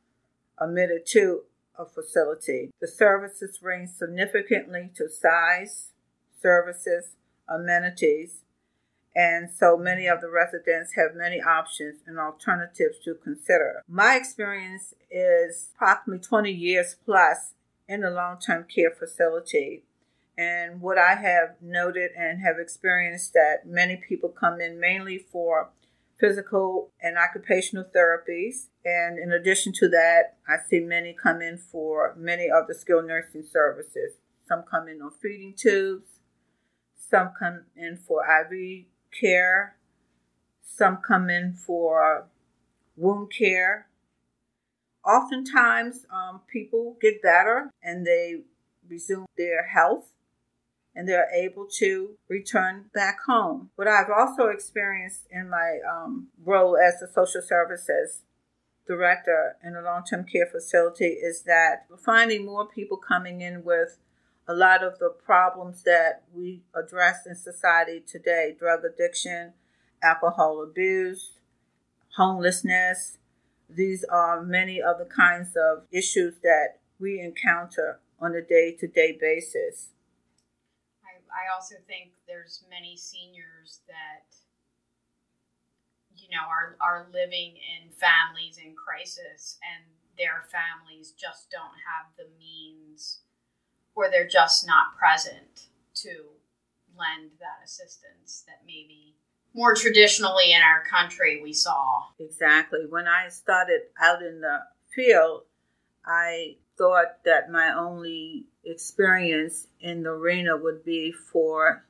admitted 0.58 1.06
to 1.06 1.42
a 1.78 1.84
facility. 1.84 2.70
The 2.80 2.86
services 2.86 3.58
range 3.62 3.90
significantly 3.90 4.90
to 4.96 5.08
size, 5.08 5.88
services, 6.40 7.16
amenities, 7.48 8.43
and 9.16 9.48
so 9.50 9.76
many 9.76 10.06
of 10.06 10.20
the 10.20 10.28
residents 10.28 10.94
have 10.96 11.14
many 11.14 11.40
options 11.40 12.00
and 12.06 12.18
alternatives 12.18 12.98
to 13.04 13.14
consider. 13.14 13.82
My 13.88 14.16
experience 14.16 14.94
is 15.10 15.70
approximately 15.74 16.26
20 16.26 16.50
years 16.50 16.96
plus 17.04 17.54
in 17.88 18.02
a 18.02 18.10
long 18.10 18.38
term 18.38 18.64
care 18.64 18.90
facility. 18.90 19.84
And 20.36 20.80
what 20.80 20.98
I 20.98 21.14
have 21.14 21.56
noted 21.60 22.10
and 22.18 22.40
have 22.40 22.58
experienced 22.58 23.34
that 23.34 23.66
many 23.66 23.96
people 23.96 24.30
come 24.30 24.60
in 24.60 24.80
mainly 24.80 25.18
for 25.18 25.70
physical 26.18 26.90
and 27.00 27.16
occupational 27.16 27.84
therapies. 27.84 28.66
And 28.84 29.18
in 29.18 29.32
addition 29.32 29.72
to 29.74 29.88
that, 29.90 30.38
I 30.48 30.56
see 30.68 30.80
many 30.80 31.12
come 31.12 31.40
in 31.40 31.58
for 31.58 32.14
many 32.18 32.48
of 32.50 32.66
the 32.66 32.74
skilled 32.74 33.06
nursing 33.06 33.44
services. 33.44 34.14
Some 34.48 34.64
come 34.68 34.88
in 34.88 35.00
on 35.00 35.12
feeding 35.22 35.54
tubes, 35.56 36.08
some 37.10 37.30
come 37.38 37.64
in 37.76 37.96
for 37.96 38.22
IV 38.24 38.86
care, 39.18 39.76
some 40.62 40.98
come 40.98 41.30
in 41.30 41.54
for 41.54 42.26
wound 42.96 43.32
care. 43.36 43.86
Oftentimes, 45.06 46.06
um, 46.12 46.40
people 46.50 46.96
get 47.00 47.22
better 47.22 47.70
and 47.82 48.06
they 48.06 48.40
resume 48.88 49.26
their 49.36 49.66
health 49.66 50.14
and 50.94 51.08
they're 51.08 51.30
able 51.34 51.66
to 51.78 52.16
return 52.28 52.86
back 52.94 53.18
home. 53.26 53.70
What 53.76 53.88
I've 53.88 54.10
also 54.10 54.46
experienced 54.46 55.26
in 55.30 55.50
my 55.50 55.78
um, 55.88 56.28
role 56.44 56.76
as 56.76 57.02
a 57.02 57.12
social 57.12 57.42
services 57.42 58.22
director 58.86 59.56
in 59.64 59.74
a 59.74 59.82
long 59.82 60.04
term 60.04 60.24
care 60.24 60.46
facility 60.46 61.06
is 61.06 61.42
that 61.42 61.86
we're 61.90 61.96
finding 61.96 62.44
more 62.44 62.66
people 62.66 62.96
coming 62.96 63.40
in 63.40 63.64
with 63.64 63.98
a 64.46 64.54
lot 64.54 64.84
of 64.84 64.98
the 64.98 65.08
problems 65.08 65.82
that 65.84 66.24
we 66.34 66.62
address 66.74 67.26
in 67.26 67.34
society 67.34 68.00
today 68.00 68.54
drug 68.58 68.80
addiction, 68.84 69.52
alcohol 70.02 70.62
abuse, 70.62 71.32
homelessness. 72.16 73.18
These 73.68 74.04
are 74.04 74.42
many 74.42 74.80
of 74.82 74.98
the 74.98 75.06
kinds 75.06 75.56
of 75.56 75.84
issues 75.90 76.34
that 76.42 76.80
we 76.98 77.20
encounter 77.20 78.00
on 78.20 78.34
a 78.34 78.42
day 78.42 78.76
to 78.78 78.86
day 78.86 79.16
basis. 79.18 79.88
I 81.34 81.50
also 81.52 81.74
think 81.86 82.12
there's 82.28 82.62
many 82.70 82.96
seniors 82.96 83.80
that 83.88 84.30
you 86.14 86.30
know 86.30 86.46
are 86.46 86.76
are 86.80 87.08
living 87.12 87.58
in 87.58 87.90
families 87.90 88.58
in 88.58 88.74
crisis 88.78 89.58
and 89.66 89.82
their 90.16 90.46
families 90.46 91.12
just 91.18 91.50
don't 91.50 91.74
have 91.82 92.14
the 92.16 92.30
means 92.38 93.23
or 93.94 94.10
they're 94.10 94.28
just 94.28 94.66
not 94.66 94.96
present 94.98 95.68
to 95.94 96.10
lend 96.96 97.30
that 97.40 97.64
assistance 97.64 98.44
that 98.46 98.60
maybe 98.66 99.14
more 99.54 99.74
traditionally 99.74 100.52
in 100.52 100.62
our 100.62 100.84
country 100.84 101.40
we 101.42 101.52
saw. 101.52 101.84
Exactly. 102.18 102.80
When 102.88 103.06
I 103.06 103.28
started 103.28 103.82
out 104.00 104.22
in 104.22 104.40
the 104.40 104.58
field, 104.94 105.42
I 106.04 106.56
thought 106.76 107.24
that 107.24 107.50
my 107.50 107.72
only 107.72 108.46
experience 108.64 109.68
in 109.80 110.02
the 110.02 110.10
arena 110.10 110.56
would 110.56 110.84
be 110.84 111.12
for 111.12 111.84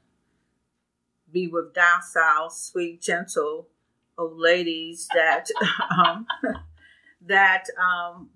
be 1.32 1.48
with 1.48 1.74
docile, 1.74 2.50
sweet, 2.50 3.00
gentle 3.00 3.68
old 4.16 4.38
ladies 4.38 5.08
that 5.14 5.46
um, 5.90 6.26
that 7.26 7.64
um, 7.78 8.30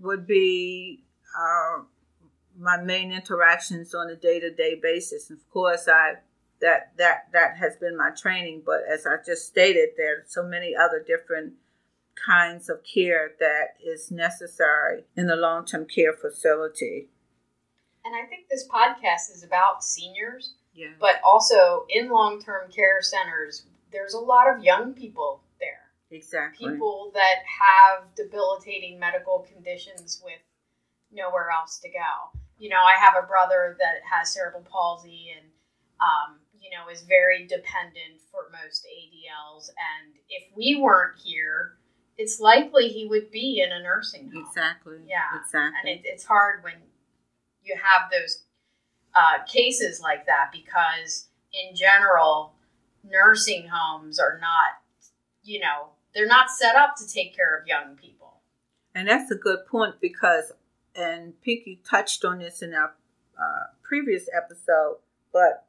would 0.00 0.26
be 0.26 1.04
our, 1.36 1.86
my 2.58 2.80
main 2.80 3.12
interactions 3.12 3.94
on 3.94 4.10
a 4.10 4.16
day 4.16 4.40
to 4.40 4.50
day 4.50 4.78
basis. 4.80 5.30
Of 5.30 5.48
course, 5.50 5.88
I 5.88 6.14
that 6.60 6.92
that 6.98 7.28
that 7.32 7.56
has 7.56 7.76
been 7.76 7.96
my 7.96 8.10
training, 8.10 8.62
but 8.64 8.80
as 8.90 9.06
I 9.06 9.16
just 9.24 9.46
stated, 9.46 9.90
there 9.96 10.18
are 10.18 10.24
so 10.26 10.42
many 10.42 10.74
other 10.74 11.02
different 11.04 11.54
kinds 12.14 12.68
of 12.68 12.78
care 12.84 13.32
that 13.40 13.74
is 13.84 14.10
necessary 14.10 15.04
in 15.16 15.26
the 15.26 15.36
long 15.36 15.66
term 15.66 15.86
care 15.86 16.12
facility. 16.12 17.08
And 18.04 18.14
I 18.14 18.26
think 18.26 18.48
this 18.48 18.68
podcast 18.68 19.34
is 19.34 19.42
about 19.42 19.82
seniors, 19.82 20.54
yeah. 20.74 20.88
but 21.00 21.20
also 21.24 21.86
in 21.88 22.10
long 22.10 22.40
term 22.40 22.70
care 22.70 23.00
centers, 23.00 23.64
there's 23.92 24.14
a 24.14 24.18
lot 24.18 24.54
of 24.54 24.62
young 24.62 24.92
people 24.92 25.40
there. 25.58 25.90
Exactly. 26.10 26.70
People 26.70 27.10
that 27.14 27.42
have 27.60 28.14
debilitating 28.14 28.98
medical 28.98 29.46
conditions 29.52 30.20
with 30.24 30.40
nowhere 31.12 31.48
else 31.50 31.78
to 31.80 31.88
go. 31.88 32.38
You 32.58 32.68
know, 32.68 32.82
I 32.82 32.98
have 32.98 33.14
a 33.22 33.26
brother 33.26 33.76
that 33.78 34.00
has 34.10 34.32
cerebral 34.32 34.64
palsy 34.70 35.34
and, 35.36 35.46
um, 36.00 36.38
you 36.60 36.70
know, 36.70 36.90
is 36.90 37.02
very 37.02 37.46
dependent 37.46 38.20
for 38.30 38.50
most 38.50 38.86
ADLs. 38.86 39.68
And 39.68 40.14
if 40.28 40.44
we 40.56 40.76
weren't 40.76 41.18
here, 41.18 41.74
it's 42.16 42.40
likely 42.40 42.88
he 42.88 43.06
would 43.06 43.30
be 43.30 43.62
in 43.64 43.72
a 43.72 43.82
nursing 43.82 44.30
home. 44.30 44.44
Exactly. 44.46 44.98
Yeah. 45.06 45.40
Exactly. 45.40 45.78
And 45.80 45.98
it, 45.98 46.02
it's 46.04 46.24
hard 46.24 46.62
when 46.62 46.74
you 47.64 47.76
have 47.76 48.10
those 48.10 48.44
uh, 49.14 49.44
cases 49.46 50.00
like 50.00 50.26
that 50.26 50.50
because, 50.52 51.28
in 51.52 51.74
general, 51.74 52.54
nursing 53.08 53.68
homes 53.68 54.18
are 54.18 54.38
not, 54.40 54.80
you 55.42 55.60
know, 55.60 55.90
they're 56.14 56.26
not 56.26 56.50
set 56.50 56.76
up 56.76 56.94
to 56.96 57.06
take 57.06 57.34
care 57.34 57.58
of 57.58 57.66
young 57.66 57.96
people. 57.96 58.40
And 58.94 59.08
that's 59.08 59.30
a 59.30 59.36
good 59.36 59.66
point 59.66 59.96
because, 60.00 60.52
and 60.94 61.40
Pinky 61.42 61.80
touched 61.88 62.24
on 62.24 62.38
this 62.38 62.62
in 62.62 62.74
our 62.74 62.94
uh, 63.38 63.66
previous 63.82 64.28
episode, 64.34 64.98
but 65.32 65.66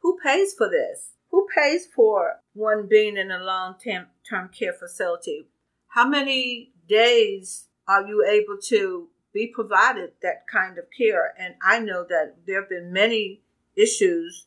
who 0.00 0.18
pays 0.22 0.54
for 0.54 0.68
this? 0.68 1.10
Who 1.30 1.46
pays 1.54 1.86
for 1.86 2.40
one 2.54 2.86
being 2.86 3.16
in 3.16 3.30
a 3.30 3.42
long 3.42 3.74
term 3.82 4.48
care 4.48 4.72
facility? 4.72 5.46
How 5.88 6.08
many 6.08 6.72
days 6.88 7.66
are 7.88 8.06
you 8.06 8.24
able 8.24 8.58
to 8.68 9.08
be 9.32 9.46
provided 9.46 10.12
that 10.22 10.46
kind 10.46 10.78
of 10.78 10.84
care? 10.96 11.34
And 11.38 11.54
I 11.62 11.80
know 11.80 12.04
that 12.08 12.36
there 12.46 12.60
have 12.60 12.70
been 12.70 12.92
many 12.92 13.40
issues 13.76 14.46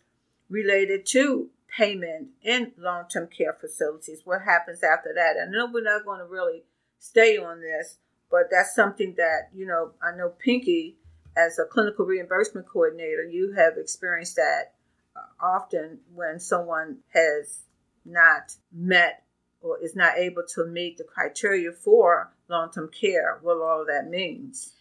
related 0.50 1.06
to 1.08 1.50
payment 1.76 2.30
in 2.42 2.72
long 2.78 3.06
term 3.08 3.28
care 3.28 3.56
facilities. 3.60 4.22
What 4.26 4.42
happens 4.42 4.84
after 4.84 5.14
that? 5.14 5.36
I 5.42 5.50
know 5.50 5.70
we're 5.72 5.84
not 5.84 6.06
going 6.06 6.20
to 6.20 6.26
really 6.26 6.64
stay 7.00 7.38
on 7.38 7.62
this, 7.62 7.98
but 8.32 8.50
that's 8.52 8.76
something 8.76 9.16
that, 9.18 9.50
you 9.54 9.66
know, 9.66 9.92
I 10.02 10.16
know 10.16 10.30
Pinky, 10.30 10.98
as 11.38 11.60
a 11.60 11.66
clinical 11.66 12.06
reimbursement 12.06 12.68
coordinator, 12.68 13.24
you 13.24 13.54
have 13.54 13.74
experienced 13.78 14.36
that 14.36 14.74
uh, 15.16 15.22
often 15.40 16.00
when 16.14 16.40
someone 16.40 16.98
has 17.14 17.64
not 18.06 18.54
met 18.72 19.24
or 19.62 19.78
is 19.84 19.96
not 19.96 20.18
able 20.18 20.44
to 20.56 20.66
meet 20.66 20.98
the 20.98 21.04
criteria 21.04 21.72
for 21.72 22.32
long 22.48 22.72
term 22.72 22.90
care, 22.90 23.40
what 23.42 23.58
all 23.58 23.86
that 23.88 24.10
means. 24.10 24.74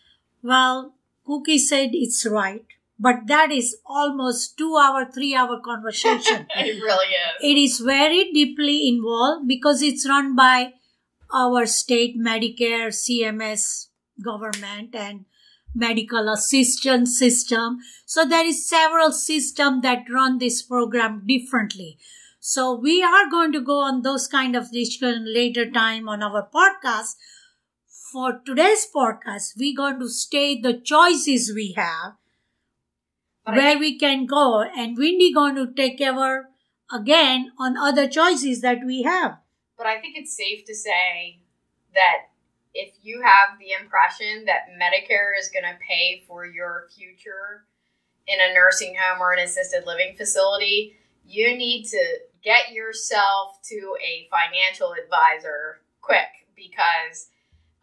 Well, 0.42 0.94
Cookie 1.24 1.58
said 1.58 1.90
it's 1.92 2.24
right 2.26 2.64
but 2.98 3.26
that 3.26 3.52
is 3.52 3.76
almost 3.86 4.58
two 4.58 4.76
hour, 4.76 5.04
three 5.06 5.34
hour 5.34 5.60
conversation. 5.60 6.46
it 6.56 6.82
really 6.82 7.14
is. 7.14 7.36
It 7.40 7.56
is 7.56 7.80
very 7.80 8.32
deeply 8.32 8.88
involved 8.88 9.46
because 9.46 9.82
it's 9.82 10.08
run 10.08 10.34
by 10.34 10.74
our 11.32 11.66
state 11.66 12.18
Medicare, 12.18 12.88
CMS 12.88 13.86
government 14.22 14.94
and 14.94 15.24
medical 15.74 16.28
assistance 16.28 17.18
system. 17.18 17.78
So 18.06 18.24
there 18.24 18.46
is 18.46 18.68
several 18.68 19.12
system 19.12 19.80
that 19.82 20.10
run 20.10 20.38
this 20.38 20.62
program 20.62 21.24
differently. 21.26 21.98
So 22.40 22.74
we 22.74 23.02
are 23.02 23.28
going 23.30 23.52
to 23.52 23.60
go 23.60 23.80
on 23.80 24.02
those 24.02 24.26
kind 24.26 24.56
of 24.56 24.72
discussion 24.72 25.32
later 25.32 25.70
time 25.70 26.08
on 26.08 26.22
our 26.22 26.48
podcast. 26.48 27.16
For 28.12 28.40
today's 28.44 28.86
podcast, 28.94 29.52
we're 29.58 29.76
going 29.76 29.98
to 30.00 30.08
state 30.08 30.62
the 30.62 30.72
choices 30.72 31.52
we 31.54 31.74
have 31.76 32.14
where 33.44 33.78
we 33.78 33.98
can 33.98 34.26
go 34.26 34.62
and 34.62 34.96
Wendy 34.96 35.32
going 35.32 35.54
to 35.56 35.72
take 35.74 36.00
over 36.00 36.48
again 36.92 37.52
on 37.58 37.76
other 37.76 38.06
choices 38.06 38.60
that 38.62 38.78
we 38.84 39.02
have. 39.02 39.38
But 39.78 39.86
I 39.86 40.00
think 40.00 40.16
it's 40.16 40.36
safe 40.36 40.64
to 40.66 40.74
say 40.74 41.38
that 41.94 42.26
if 42.74 42.92
you 43.00 43.22
have 43.22 43.58
the 43.58 43.72
impression 43.80 44.44
that 44.44 44.68
Medicare 44.78 45.38
is 45.38 45.48
going 45.48 45.64
to 45.64 45.78
pay 45.88 46.24
for 46.26 46.44
your 46.44 46.88
future 46.96 47.64
in 48.26 48.38
a 48.40 48.52
nursing 48.54 48.94
home 48.98 49.22
or 49.22 49.32
an 49.32 49.38
assisted 49.38 49.86
living 49.86 50.14
facility, 50.16 50.96
you 51.24 51.56
need 51.56 51.84
to 51.84 52.18
get 52.42 52.72
yourself 52.72 53.62
to 53.62 53.96
a 54.04 54.28
financial 54.30 54.92
advisor 54.92 55.80
quick 56.00 56.46
because 56.56 57.30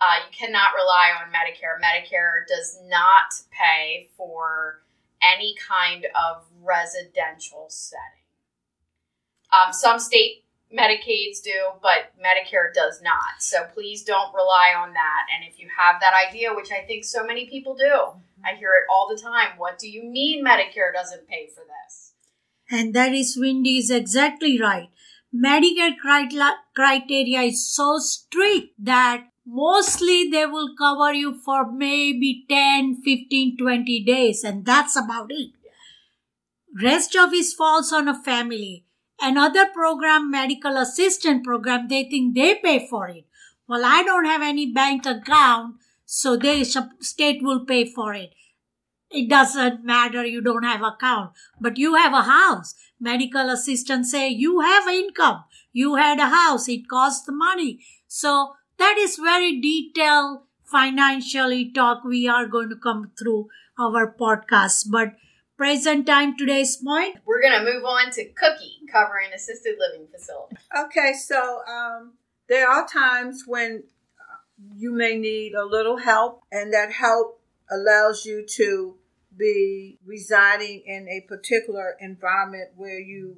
uh, 0.02 0.20
you 0.26 0.38
cannot 0.38 0.76
rely 0.76 1.12
on 1.20 1.32
Medicare. 1.32 1.80
Medicare 1.82 2.46
does 2.48 2.80
not 2.88 3.34
pay 3.52 4.10
for 4.18 4.82
any 5.22 5.56
kind 5.68 6.06
of 6.06 6.44
residential 6.62 7.66
setting. 7.70 8.02
Um, 9.54 9.72
some 9.72 10.00
state 10.00 10.45
Medicaids 10.74 11.42
do, 11.44 11.72
but 11.82 12.12
Medicare 12.20 12.74
does 12.74 13.02
not. 13.02 13.40
So 13.40 13.64
please 13.74 14.04
don't 14.04 14.34
rely 14.34 14.74
on 14.78 14.94
that. 14.94 15.28
And 15.34 15.48
if 15.48 15.60
you 15.60 15.68
have 15.78 16.02
that 16.02 16.14
idea, 16.28 16.54
which 16.54 16.72
I 16.72 16.86
think 16.86 17.06
so 17.06 17.26
many 17.26 17.48
people 17.48 17.76
do, 17.76 18.20
I 18.44 18.56
hear 18.56 18.72
it 18.74 18.86
all 18.92 19.08
the 19.10 19.22
time. 19.22 19.58
What 19.58 19.80
do 19.80 19.90
you 19.90 20.04
mean 20.04 20.44
Medicare 20.44 20.94
doesn't 20.94 21.28
pay 21.28 21.48
for 21.54 21.64
this? 21.64 22.14
And 22.70 22.94
that 22.96 23.14
is 23.14 23.38
Wendy 23.40 23.78
is 23.78 23.92
exactly 23.92 24.60
right. 24.60 24.90
Medicare 25.34 25.96
criteria 26.74 27.42
is 27.42 27.70
so 27.70 27.98
strict 28.00 28.70
that 28.80 29.26
mostly 29.46 30.30
they 30.30 30.46
will 30.46 30.76
cover 30.78 31.14
you 31.14 31.40
for 31.44 31.72
maybe 31.72 32.46
10 32.50 33.02
15 33.04 33.58
20 33.58 34.04
days 34.04 34.44
and 34.44 34.66
that's 34.66 34.96
about 34.96 35.28
it 35.30 35.52
rest 36.82 37.16
of 37.16 37.32
it 37.32 37.46
falls 37.56 37.94
on 37.94 38.08
a 38.08 38.24
family 38.24 38.85
another 39.20 39.66
program 39.68 40.30
medical 40.32 40.78
assistant 40.78 41.44
program 41.44 41.88
they 41.88 42.04
think 42.04 42.36
they 42.36 42.56
pay 42.56 42.88
for 42.88 43.08
it. 43.08 43.26
Well 43.68 43.86
i 43.86 44.04
don't 44.04 44.26
have 44.26 44.42
any 44.42 44.72
bank 44.72 45.06
account 45.06 45.76
so 46.06 46.36
the 46.38 46.64
state 47.02 47.44
will 47.44 47.66
pay 47.66 47.86
for 47.86 48.14
it. 48.14 48.34
It 49.10 49.30
doesn't 49.30 49.86
matter 49.86 50.26
you 50.26 50.42
don't 50.42 50.64
have 50.64 50.82
account 50.82 51.32
but 51.60 51.78
you 51.78 51.96
have 51.96 52.14
a 52.14 52.24
house. 52.24 52.76
Medical 53.00 53.50
assistant 53.50 54.06
say 54.06 54.30
you 54.30 54.62
have 54.62 54.88
income. 54.88 55.44
You 55.74 55.96
had 55.96 56.20
a 56.20 56.30
house. 56.30 56.70
It 56.70 56.88
costs 56.88 57.26
the 57.26 57.34
money. 57.34 57.80
So 58.08 58.54
that 58.78 58.98
is 58.98 59.18
very 59.18 59.60
detailed 59.60 60.40
financially 60.64 61.72
talk 61.72 62.04
we 62.04 62.28
are 62.28 62.48
going 62.48 62.70
to 62.70 62.76
come 62.76 63.12
through 63.18 63.48
our 63.80 64.14
podcast. 64.14 64.86
But 64.90 65.16
present 65.58 66.06
time 66.08 66.38
today's 66.38 66.78
point. 66.78 67.18
We're 67.26 67.42
going 67.42 67.60
to 67.60 67.72
move 67.72 67.84
on 67.86 68.12
to 68.12 68.26
Cookie 68.26 68.80
covering 68.96 69.34
assisted 69.34 69.76
living 69.80 70.08
facility. 70.08 70.56
Okay, 70.78 71.14
so 71.14 71.62
um, 71.68 72.14
there 72.48 72.70
are 72.70 72.88
times 72.88 73.44
when 73.46 73.84
you 74.78 74.92
may 74.92 75.18
need 75.18 75.54
a 75.54 75.66
little 75.66 75.98
help, 75.98 76.44
and 76.52 76.74
that 76.74 76.92
help 76.92 77.42
allows 77.70 78.26
you 78.26 78.46
to 78.48 78.96
be 79.38 79.98
residing 80.06 80.82
in 80.86 81.08
a 81.10 81.28
particular 81.28 81.98
environment 82.00 82.70
where 82.76 83.00
you 83.00 83.38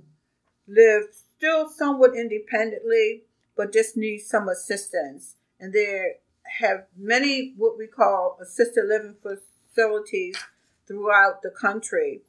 live 0.67 1.03
still 1.37 1.69
somewhat 1.69 2.15
independently, 2.15 3.23
but 3.55 3.73
just 3.73 3.97
need 3.97 4.19
some 4.19 4.47
assistance. 4.47 5.35
And 5.59 5.73
there 5.73 6.15
have 6.59 6.85
many 6.95 7.53
what 7.57 7.77
we 7.77 7.87
call 7.87 8.37
assisted 8.41 8.85
living 8.85 9.15
facilities 9.21 10.37
throughout 10.87 11.41
the 11.41 11.49
country. 11.49 12.21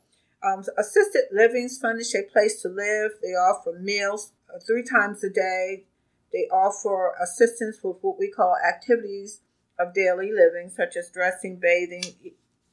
Um, 0.42 0.62
assisted 0.78 1.24
livings 1.32 1.78
furnish 1.78 2.14
a 2.14 2.22
place 2.22 2.62
to 2.62 2.68
live. 2.68 3.12
They 3.22 3.30
offer 3.30 3.72
meals 3.72 4.32
uh, 4.54 4.58
three 4.64 4.84
times 4.84 5.24
a 5.24 5.30
day. 5.30 5.84
They 6.32 6.46
offer 6.52 7.14
assistance 7.20 7.78
with 7.82 7.96
what 8.02 8.18
we 8.18 8.30
call 8.30 8.54
activities 8.66 9.40
of 9.78 9.94
daily 9.94 10.30
living, 10.32 10.70
such 10.70 10.96
as 10.96 11.10
dressing, 11.10 11.56
bathing, 11.56 12.04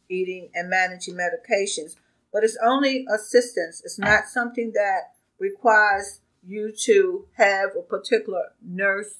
eating, 0.10 0.49
and 0.54 0.69
managing 0.69 1.15
medications. 1.15 1.95
But 2.32 2.43
it's 2.43 2.58
only 2.63 3.06
assistance. 3.13 3.82
It's 3.84 3.97
not 3.97 4.25
something 4.25 4.73
that 4.73 5.13
requires 5.39 6.19
you 6.45 6.71
to 6.84 7.28
have 7.38 7.69
a 7.78 7.82
particular 7.82 8.54
nurse 8.62 9.17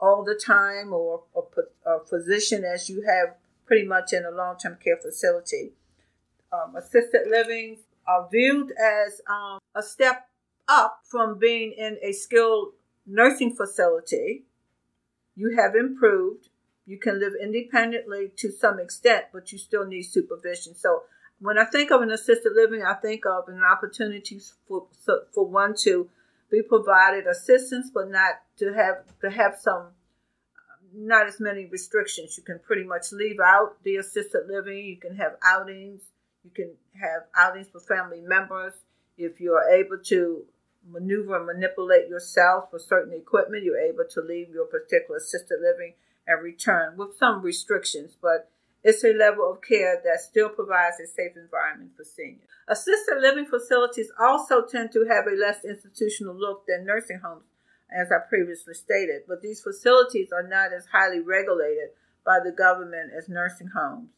all 0.00 0.24
the 0.24 0.34
time 0.34 0.92
or 0.92 1.24
a, 1.36 1.90
a 1.90 2.04
physician 2.04 2.64
as 2.64 2.88
you 2.88 3.02
have 3.02 3.36
pretty 3.66 3.86
much 3.86 4.12
in 4.12 4.24
a 4.24 4.30
long 4.30 4.56
term 4.58 4.78
care 4.82 4.96
facility. 4.96 5.72
Um, 6.52 6.76
assisted 6.76 7.22
living 7.30 7.78
are 8.06 8.28
viewed 8.30 8.72
as 8.72 9.20
um, 9.30 9.58
a 9.74 9.82
step 9.82 10.28
up 10.68 11.00
from 11.04 11.38
being 11.38 11.72
in 11.72 11.98
a 12.02 12.12
skilled 12.12 12.74
nursing 13.06 13.56
facility. 13.56 14.44
You 15.34 15.56
have 15.56 15.74
improved. 15.74 16.48
You 16.84 16.98
can 16.98 17.20
live 17.20 17.32
independently 17.40 18.30
to 18.36 18.50
some 18.50 18.78
extent, 18.78 19.26
but 19.32 19.50
you 19.52 19.58
still 19.58 19.86
need 19.86 20.02
supervision. 20.02 20.74
So, 20.74 21.04
when 21.40 21.58
I 21.58 21.64
think 21.64 21.90
of 21.90 22.02
an 22.02 22.10
assisted 22.10 22.52
living, 22.54 22.82
I 22.82 22.94
think 22.94 23.24
of 23.26 23.48
an 23.48 23.62
opportunity 23.62 24.40
for 24.68 24.86
for 25.32 25.46
one 25.46 25.74
to 25.82 26.08
be 26.50 26.62
provided 26.62 27.26
assistance, 27.26 27.90
but 27.92 28.10
not 28.10 28.42
to 28.58 28.74
have 28.74 29.04
to 29.22 29.30
have 29.30 29.56
some 29.58 29.88
not 30.94 31.26
as 31.26 31.40
many 31.40 31.66
restrictions. 31.66 32.36
You 32.36 32.44
can 32.44 32.60
pretty 32.60 32.84
much 32.84 33.10
leave 33.12 33.40
out 33.42 33.82
the 33.82 33.96
assisted 33.96 34.42
living. 34.48 34.84
You 34.84 34.96
can 34.98 35.16
have 35.16 35.36
outings. 35.44 36.02
You 36.44 36.50
can 36.50 36.72
have 37.00 37.22
outings 37.36 37.68
for 37.68 37.80
family 37.80 38.20
members. 38.20 38.74
If 39.16 39.40
you're 39.40 39.68
able 39.70 39.98
to 40.06 40.44
maneuver 40.88 41.36
and 41.36 41.46
manipulate 41.46 42.08
yourself 42.08 42.72
with 42.72 42.82
certain 42.82 43.12
equipment, 43.12 43.64
you're 43.64 43.78
able 43.78 44.04
to 44.10 44.20
leave 44.20 44.50
your 44.50 44.66
particular 44.66 45.18
assisted 45.18 45.58
living 45.60 45.94
and 46.26 46.42
return 46.42 46.96
with 46.96 47.16
some 47.16 47.42
restrictions, 47.42 48.16
but 48.20 48.50
it's 48.84 49.04
a 49.04 49.12
level 49.12 49.50
of 49.50 49.62
care 49.62 50.00
that 50.04 50.20
still 50.20 50.48
provides 50.48 50.98
a 50.98 51.06
safe 51.06 51.36
environment 51.36 51.92
for 51.96 52.04
seniors. 52.04 52.48
Assisted 52.68 53.20
living 53.20 53.46
facilities 53.46 54.10
also 54.20 54.62
tend 54.62 54.90
to 54.92 55.06
have 55.08 55.26
a 55.26 55.36
less 55.36 55.64
institutional 55.64 56.34
look 56.34 56.64
than 56.66 56.84
nursing 56.84 57.20
homes, 57.24 57.44
as 57.90 58.10
I 58.10 58.18
previously 58.28 58.74
stated, 58.74 59.22
but 59.28 59.42
these 59.42 59.62
facilities 59.62 60.32
are 60.32 60.46
not 60.46 60.72
as 60.72 60.86
highly 60.92 61.20
regulated 61.20 61.90
by 62.24 62.38
the 62.42 62.50
government 62.50 63.12
as 63.16 63.28
nursing 63.28 63.70
homes. 63.76 64.10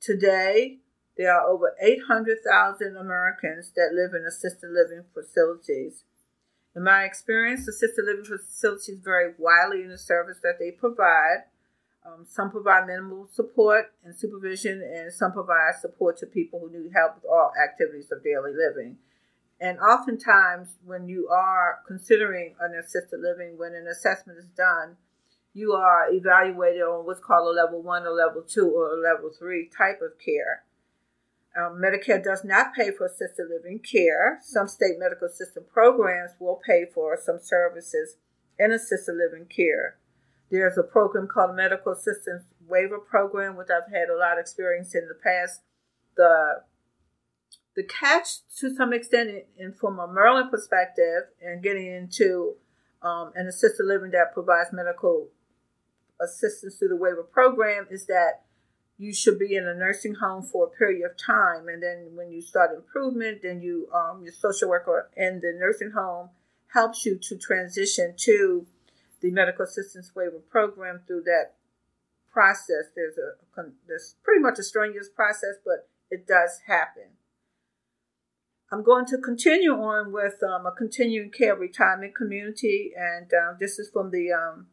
Today, 0.00 0.78
there 1.16 1.32
are 1.32 1.48
over 1.48 1.74
800,000 1.80 2.96
Americans 2.96 3.70
that 3.76 3.90
live 3.92 4.14
in 4.14 4.26
assisted 4.26 4.70
living 4.70 5.04
facilities. 5.12 6.04
In 6.74 6.84
my 6.84 7.04
experience, 7.04 7.68
assisted 7.68 8.06
living 8.06 8.24
facilities 8.24 8.98
vary 9.04 9.34
widely 9.36 9.82
in 9.82 9.90
the 9.90 9.98
service 9.98 10.38
that 10.42 10.58
they 10.58 10.70
provide. 10.70 11.44
Um, 12.04 12.24
some 12.26 12.50
provide 12.50 12.86
minimal 12.86 13.28
support 13.30 13.92
and 14.02 14.16
supervision, 14.16 14.82
and 14.82 15.12
some 15.12 15.32
provide 15.32 15.74
support 15.80 16.16
to 16.18 16.26
people 16.26 16.58
who 16.58 16.70
need 16.70 16.90
help 16.94 17.16
with 17.16 17.24
all 17.30 17.52
activities 17.62 18.10
of 18.10 18.24
daily 18.24 18.52
living. 18.52 18.96
And 19.60 19.78
oftentimes, 19.78 20.78
when 20.84 21.06
you 21.06 21.28
are 21.28 21.78
considering 21.86 22.56
an 22.58 22.74
assisted 22.74 23.20
living, 23.20 23.56
when 23.56 23.74
an 23.74 23.86
assessment 23.86 24.38
is 24.38 24.48
done, 24.56 24.96
you 25.54 25.72
are 25.72 26.10
evaluated 26.10 26.82
on 26.82 27.06
what's 27.06 27.20
called 27.20 27.46
a 27.46 27.62
level 27.62 27.82
one, 27.82 28.04
a 28.04 28.10
level 28.10 28.42
two, 28.42 28.68
or 28.68 28.94
a 28.94 29.00
level 29.00 29.30
three 29.30 29.68
type 29.68 30.00
of 30.02 30.18
care. 30.18 30.64
Um, 31.56 31.82
Medicare 31.82 32.22
does 32.22 32.44
not 32.44 32.74
pay 32.74 32.90
for 32.90 33.06
assisted 33.06 33.48
living 33.50 33.80
care. 33.80 34.38
Some 34.42 34.68
state 34.68 34.98
medical 34.98 35.28
system 35.28 35.64
programs 35.70 36.32
will 36.40 36.60
pay 36.66 36.86
for 36.92 37.18
some 37.22 37.38
services 37.42 38.16
in 38.58 38.72
assisted 38.72 39.16
living 39.16 39.46
care. 39.46 39.98
There's 40.50 40.78
a 40.78 40.82
program 40.82 41.28
called 41.28 41.56
Medical 41.56 41.92
Assistance 41.92 42.44
Waiver 42.68 42.98
Program, 42.98 43.56
which 43.56 43.68
I've 43.70 43.90
had 43.90 44.08
a 44.08 44.18
lot 44.18 44.34
of 44.34 44.40
experience 44.40 44.94
in 44.94 45.08
the 45.08 45.14
past. 45.14 45.60
The 46.16 46.62
the 47.74 47.84
catch 47.84 48.46
to 48.58 48.74
some 48.74 48.92
extent, 48.92 49.30
and 49.58 49.74
from 49.74 49.98
a 49.98 50.06
Maryland 50.06 50.50
perspective, 50.50 51.22
and 51.40 51.62
getting 51.62 51.86
into 51.86 52.56
um, 53.00 53.32
an 53.34 53.46
assisted 53.46 53.86
living 53.86 54.10
that 54.10 54.34
provides 54.34 54.68
medical 54.72 55.28
assistance 56.20 56.76
through 56.76 56.88
the 56.88 56.96
waiver 56.96 57.22
program, 57.22 57.86
is 57.90 58.04
that 58.06 58.42
you 58.98 59.12
should 59.12 59.38
be 59.38 59.56
in 59.56 59.66
a 59.66 59.74
nursing 59.74 60.14
home 60.14 60.42
for 60.42 60.66
a 60.66 60.70
period 60.70 61.04
of 61.04 61.16
time, 61.16 61.68
and 61.68 61.82
then 61.82 62.10
when 62.14 62.30
you 62.30 62.40
start 62.40 62.70
improvement, 62.74 63.40
then 63.42 63.60
you 63.60 63.88
um, 63.92 64.22
your 64.22 64.32
social 64.32 64.68
worker 64.68 65.10
in 65.16 65.40
the 65.40 65.52
nursing 65.58 65.92
home 65.92 66.30
helps 66.72 67.04
you 67.04 67.18
to 67.18 67.36
transition 67.36 68.14
to 68.16 68.66
the 69.20 69.30
medical 69.30 69.64
assistance 69.64 70.12
waiver 70.14 70.40
program 70.50 71.00
through 71.06 71.22
that 71.22 71.54
process. 72.30 72.90
There's 72.94 73.16
a 73.18 73.62
there's 73.86 74.16
pretty 74.22 74.40
much 74.40 74.58
a 74.58 74.62
strenuous 74.62 75.08
process, 75.08 75.56
but 75.64 75.88
it 76.10 76.26
does 76.26 76.60
happen. 76.66 77.16
I'm 78.70 78.82
going 78.82 79.04
to 79.06 79.18
continue 79.18 79.72
on 79.72 80.12
with 80.12 80.42
um, 80.42 80.64
a 80.64 80.72
continuing 80.72 81.30
care 81.30 81.54
retirement 81.54 82.16
community, 82.16 82.92
and 82.96 83.30
uh, 83.32 83.54
this 83.60 83.78
is 83.78 83.90
from 83.92 84.10
the 84.10 84.32
um, 84.32 84.68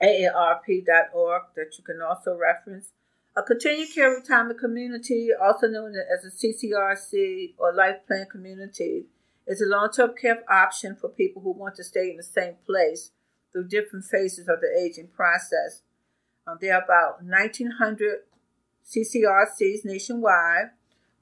AARP.org 0.00 1.42
that 1.56 1.78
you 1.78 1.84
can 1.84 2.00
also 2.00 2.36
reference. 2.36 2.90
A 3.38 3.42
continued 3.42 3.94
care 3.94 4.10
retirement 4.10 4.58
community, 4.58 5.28
also 5.38 5.68
known 5.68 5.92
as 5.94 6.24
a 6.24 6.30
CCRC 6.30 7.52
or 7.58 7.74
life 7.74 7.96
plan 8.06 8.26
community, 8.32 9.04
is 9.46 9.60
a 9.60 9.66
long 9.66 9.90
term 9.90 10.14
care 10.18 10.42
option 10.50 10.96
for 10.96 11.10
people 11.10 11.42
who 11.42 11.52
want 11.52 11.74
to 11.76 11.84
stay 11.84 12.10
in 12.10 12.16
the 12.16 12.22
same 12.22 12.54
place 12.64 13.10
through 13.52 13.68
different 13.68 14.06
phases 14.06 14.48
of 14.48 14.60
the 14.60 14.68
aging 14.82 15.08
process. 15.08 15.82
Um, 16.46 16.56
there 16.62 16.74
are 16.74 16.82
about 16.82 17.22
1,900 17.22 18.20
CCRCs 18.86 19.84
nationwide, 19.84 20.70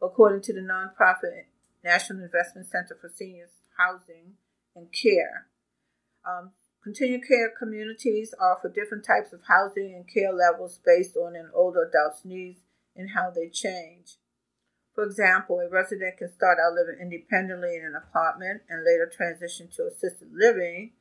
according 0.00 0.42
to 0.42 0.53
the 0.53 0.61
nonprofit 0.61 1.46
National 1.83 2.22
Investment 2.22 2.68
Center 2.68 2.96
for 3.00 3.11
Seniors 3.12 3.50
Housing 3.77 4.35
and 4.77 4.87
Care. 4.92 5.48
Um, 6.24 6.53
Continued 6.85 7.27
care 7.27 7.51
communities 7.59 8.35
offer 8.38 8.68
different 8.68 9.07
types 9.07 9.33
of 9.33 9.40
housing 9.49 9.94
and 9.94 10.07
care 10.07 10.35
levels 10.35 10.81
based 10.85 11.16
on 11.16 11.35
an 11.35 11.51
older 11.55 11.88
adult's 11.88 12.27
needs 12.27 12.61
and 12.94 13.12
how 13.16 13.31
they 13.31 13.49
change. 13.49 14.18
For 14.94 15.03
example, 15.03 15.61
a 15.61 15.68
resident 15.70 16.18
can 16.18 16.31
start 16.31 16.59
out 16.61 16.75
living 16.75 17.01
independently 17.01 17.75
in 17.75 17.87
an 17.87 17.94
apartment 17.97 18.64
and 18.68 18.85
later 18.85 19.11
transition 19.11 19.68
to 19.77 19.87
assisted 19.87 20.29
living 20.35 20.92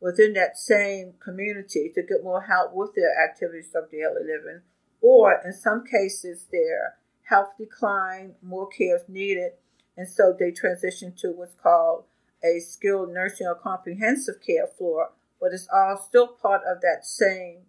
within 0.00 0.32
that 0.32 0.58
same 0.58 1.14
community 1.22 1.92
to 1.94 2.02
get 2.02 2.24
more 2.24 2.42
help 2.42 2.72
with 2.74 2.96
their 2.96 3.14
activities 3.24 3.70
of 3.76 3.92
daily 3.92 4.26
living, 4.26 4.62
or 5.00 5.40
in 5.44 5.52
some 5.52 5.84
cases, 5.86 6.46
their 6.50 6.96
health 7.22 7.50
decline, 7.56 8.34
more 8.42 8.66
care 8.66 8.96
is 8.96 9.08
needed, 9.08 9.52
and 9.96 10.08
so 10.08 10.34
they 10.36 10.50
transition 10.50 11.14
to 11.16 11.28
what's 11.28 11.54
called 11.54 12.06
a 12.42 12.58
skilled 12.58 13.10
nursing 13.10 13.46
or 13.46 13.54
comprehensive 13.54 14.36
care 14.44 14.66
floor 14.66 15.10
but 15.40 15.52
it's 15.52 15.68
all 15.72 15.96
still 15.96 16.28
part 16.28 16.62
of 16.68 16.80
that 16.80 17.04
same 17.04 17.62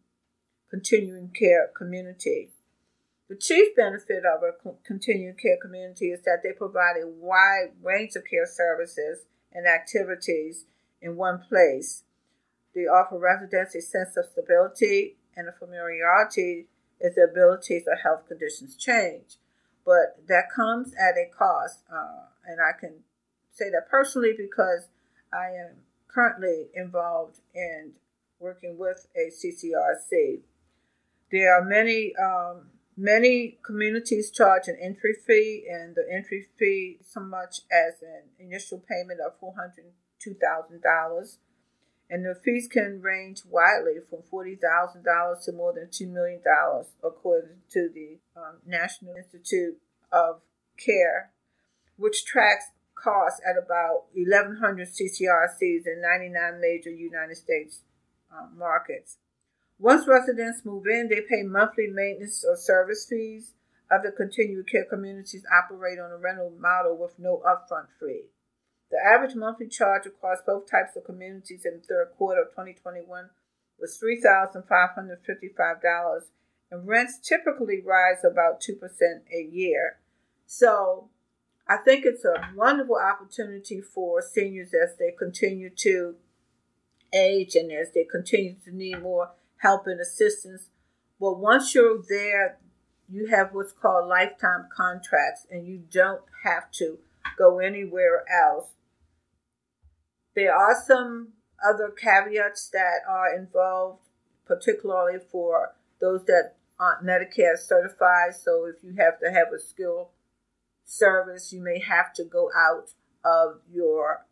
continuing 0.69 1.29
care 1.29 1.69
community. 1.75 2.49
The 3.29 3.35
chief 3.35 3.75
benefit 3.75 4.23
of 4.25 4.41
a 4.41 4.73
continuing 4.85 5.35
care 5.35 5.57
community 5.61 6.07
is 6.07 6.21
that 6.23 6.41
they 6.43 6.51
provide 6.51 6.95
a 7.01 7.07
wide 7.07 7.73
range 7.81 8.15
of 8.15 8.23
care 8.29 8.47
services 8.47 9.25
and 9.53 9.67
activities 9.67 10.65
in 11.01 11.15
one 11.15 11.39
place. 11.39 12.03
They 12.73 12.81
offer 12.81 13.17
residents 13.17 13.75
a 13.75 13.81
sense 13.81 14.17
of 14.17 14.25
stability 14.31 15.17
and 15.35 15.47
a 15.47 15.51
familiarity 15.51 16.67
as 17.03 17.15
the 17.15 17.27
abilities 17.29 17.83
or 17.87 17.95
health 17.95 18.27
conditions 18.27 18.75
change. 18.75 19.37
But 19.85 20.27
that 20.27 20.45
comes 20.55 20.93
at 20.93 21.17
a 21.17 21.29
cost. 21.35 21.83
Uh, 21.91 22.25
and 22.45 22.59
I 22.59 22.77
can 22.79 23.03
say 23.51 23.69
that 23.69 23.89
personally 23.89 24.33
because 24.37 24.87
I 25.31 25.47
am 25.49 25.77
currently 26.13 26.67
involved 26.73 27.39
in 27.53 27.93
working 28.39 28.77
with 28.77 29.07
a 29.15 29.29
CCRC. 29.29 30.41
There 31.31 31.53
are 31.53 31.63
many 31.63 32.13
um, 32.15 32.69
many 32.97 33.59
communities 33.63 34.31
charge 34.31 34.67
an 34.67 34.77
entry 34.81 35.13
fee, 35.25 35.65
and 35.69 35.95
the 35.95 36.05
entry 36.11 36.47
fee 36.57 36.97
so 37.01 37.21
much 37.21 37.61
as 37.71 38.01
an 38.01 38.29
initial 38.39 38.79
payment 38.79 39.19
of 39.25 39.39
four 39.39 39.53
hundred 39.55 39.91
two 40.19 40.35
thousand 40.35 40.81
dollars, 40.81 41.37
and 42.09 42.25
the 42.25 42.35
fees 42.43 42.67
can 42.67 43.01
range 43.01 43.43
widely 43.47 43.99
from 44.09 44.23
forty 44.29 44.55
thousand 44.55 45.03
dollars 45.03 45.45
to 45.45 45.51
more 45.51 45.73
than 45.73 45.89
two 45.91 46.07
million 46.07 46.41
dollars, 46.43 46.87
according 47.03 47.57
to 47.71 47.89
the 47.93 48.17
um, 48.35 48.57
National 48.65 49.13
Institute 49.15 49.77
of 50.11 50.41
Care, 50.77 51.31
which 51.97 52.25
tracks 52.25 52.65
costs 53.01 53.39
at 53.47 53.57
about 53.57 54.05
1,100 54.13 54.87
CCRCs 54.87 55.87
in 55.87 56.01
99 56.01 56.61
major 56.61 56.89
United 56.89 57.37
States 57.37 57.81
uh, 58.31 58.47
markets. 58.55 59.17
Once 59.79 60.07
residents 60.07 60.65
move 60.65 60.85
in, 60.87 61.07
they 61.09 61.21
pay 61.21 61.43
monthly 61.43 61.87
maintenance 61.87 62.43
or 62.47 62.57
service 62.57 63.05
fees. 63.09 63.53
Other 63.91 64.11
continued 64.11 64.69
care 64.69 64.85
communities 64.85 65.43
operate 65.51 65.97
on 65.97 66.11
a 66.11 66.17
rental 66.17 66.51
model 66.59 66.95
with 66.97 67.17
no 67.17 67.41
upfront 67.47 67.87
fee. 67.99 68.25
The 68.91 68.97
average 68.97 69.33
monthly 69.35 69.67
charge 69.67 70.05
across 70.05 70.43
both 70.45 70.69
types 70.69 70.95
of 70.95 71.05
communities 71.05 71.65
in 71.65 71.77
the 71.77 71.83
third 71.83 72.11
quarter 72.17 72.41
of 72.41 72.49
2021 72.49 73.29
was 73.79 73.99
$3,555, 74.03 76.21
and 76.71 76.87
rents 76.87 77.17
typically 77.19 77.81
rise 77.81 78.23
about 78.23 78.61
2% 78.61 78.77
a 79.33 79.41
year. 79.41 79.97
So 80.45 81.09
I 81.69 81.77
think 81.77 82.03
it's 82.03 82.25
a 82.25 82.49
wonderful 82.55 82.97
opportunity 82.97 83.79
for 83.79 84.23
seniors 84.23 84.73
as 84.73 84.97
they 84.97 85.11
continue 85.11 85.69
to 85.77 86.15
age 87.13 87.55
and 87.55 87.71
as 87.71 87.91
they 87.93 88.05
continue 88.05 88.55
to 88.65 88.75
need 88.75 89.03
more 89.03 89.33
help 89.57 89.85
and 89.85 89.99
assistance. 89.99 90.69
But 91.19 91.37
once 91.37 91.75
you're 91.75 92.01
there, 92.09 92.57
you 93.07 93.27
have 93.27 93.49
what's 93.53 93.71
called 93.71 94.09
lifetime 94.09 94.67
contracts 94.75 95.45
and 95.51 95.67
you 95.67 95.83
don't 95.91 96.23
have 96.43 96.71
to 96.71 96.97
go 97.37 97.59
anywhere 97.59 98.23
else. 98.43 98.69
There 100.35 100.55
are 100.55 100.75
some 100.87 101.33
other 101.63 101.89
caveats 101.89 102.69
that 102.69 103.01
are 103.07 103.35
involved, 103.35 104.07
particularly 104.47 105.19
for 105.31 105.75
those 106.01 106.25
that 106.25 106.55
aren't 106.79 107.05
Medicare 107.05 107.57
certified. 107.59 108.33
So 108.33 108.65
if 108.65 108.83
you 108.83 108.95
have 108.97 109.19
to 109.19 109.31
have 109.31 109.53
a 109.53 109.59
skill 109.59 110.11
service, 110.89 111.53
you 111.53 111.61
may 111.61 111.79
have 111.79 112.11
to 112.13 112.23
go 112.23 112.49
out 112.55 112.91
of 113.23 113.61
your 113.71 114.25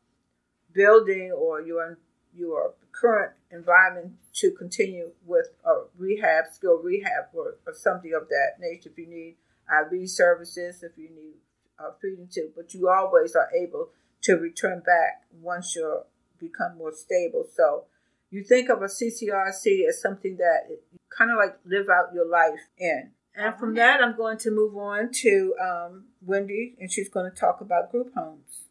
building 0.74 1.32
or 1.32 1.62
your 1.62 2.00
your 2.36 2.74
current 2.92 3.34
environment 3.52 4.14
to 4.34 4.52
continue 4.52 5.12
with 5.26 5.48
a 5.66 5.86
rehab, 5.98 6.46
skill 6.52 6.80
rehab, 6.84 7.26
or, 7.34 7.58
or 7.66 7.74
something 7.74 8.14
of 8.14 8.28
that 8.30 8.60
nature. 8.60 8.90
If 8.90 8.98
you 8.98 9.08
need 9.08 9.36
IV 9.70 10.10
services, 10.10 10.84
if 10.84 10.98
you 10.98 11.10
need 11.10 11.36
uh, 11.80 11.92
feeding 12.02 12.28
tube, 12.32 12.52
but 12.56 12.74
you 12.74 12.90
always 12.90 13.36
are 13.36 13.50
able 13.56 13.90
to 14.24 14.34
return 14.34 14.80
back 14.80 15.24
once 15.42 15.76
you 15.76 16.02
become 16.40 16.78
more 16.78 16.92
stable. 16.92 17.46
So 17.56 17.86
you 18.30 18.44
think 18.44 18.70
of 18.70 18.82
a 18.82 18.86
CCRC 18.86 19.88
as 19.88 20.02
something 20.02 20.38
that 20.38 20.68
you 20.70 21.00
kind 21.16 21.32
of 21.32 21.38
like 21.38 21.58
live 21.66 21.88
out 21.90 22.14
your 22.14 22.28
life 22.28 22.68
in. 22.78 23.12
And 23.38 23.56
from 23.60 23.76
that, 23.76 24.02
I'm 24.02 24.18
going 24.18 24.40
to 24.40 24.52
move 24.52 24.76
on 24.76 25.12
to 25.22 25.54
um, 25.62 26.06
Wendy, 26.26 26.76
and 26.80 26.92
she's 26.92 27.08
going 27.08 27.30
to 27.30 27.38
talk 27.38 27.62
about 27.62 27.92
group 27.92 28.12
homes. 28.16 28.66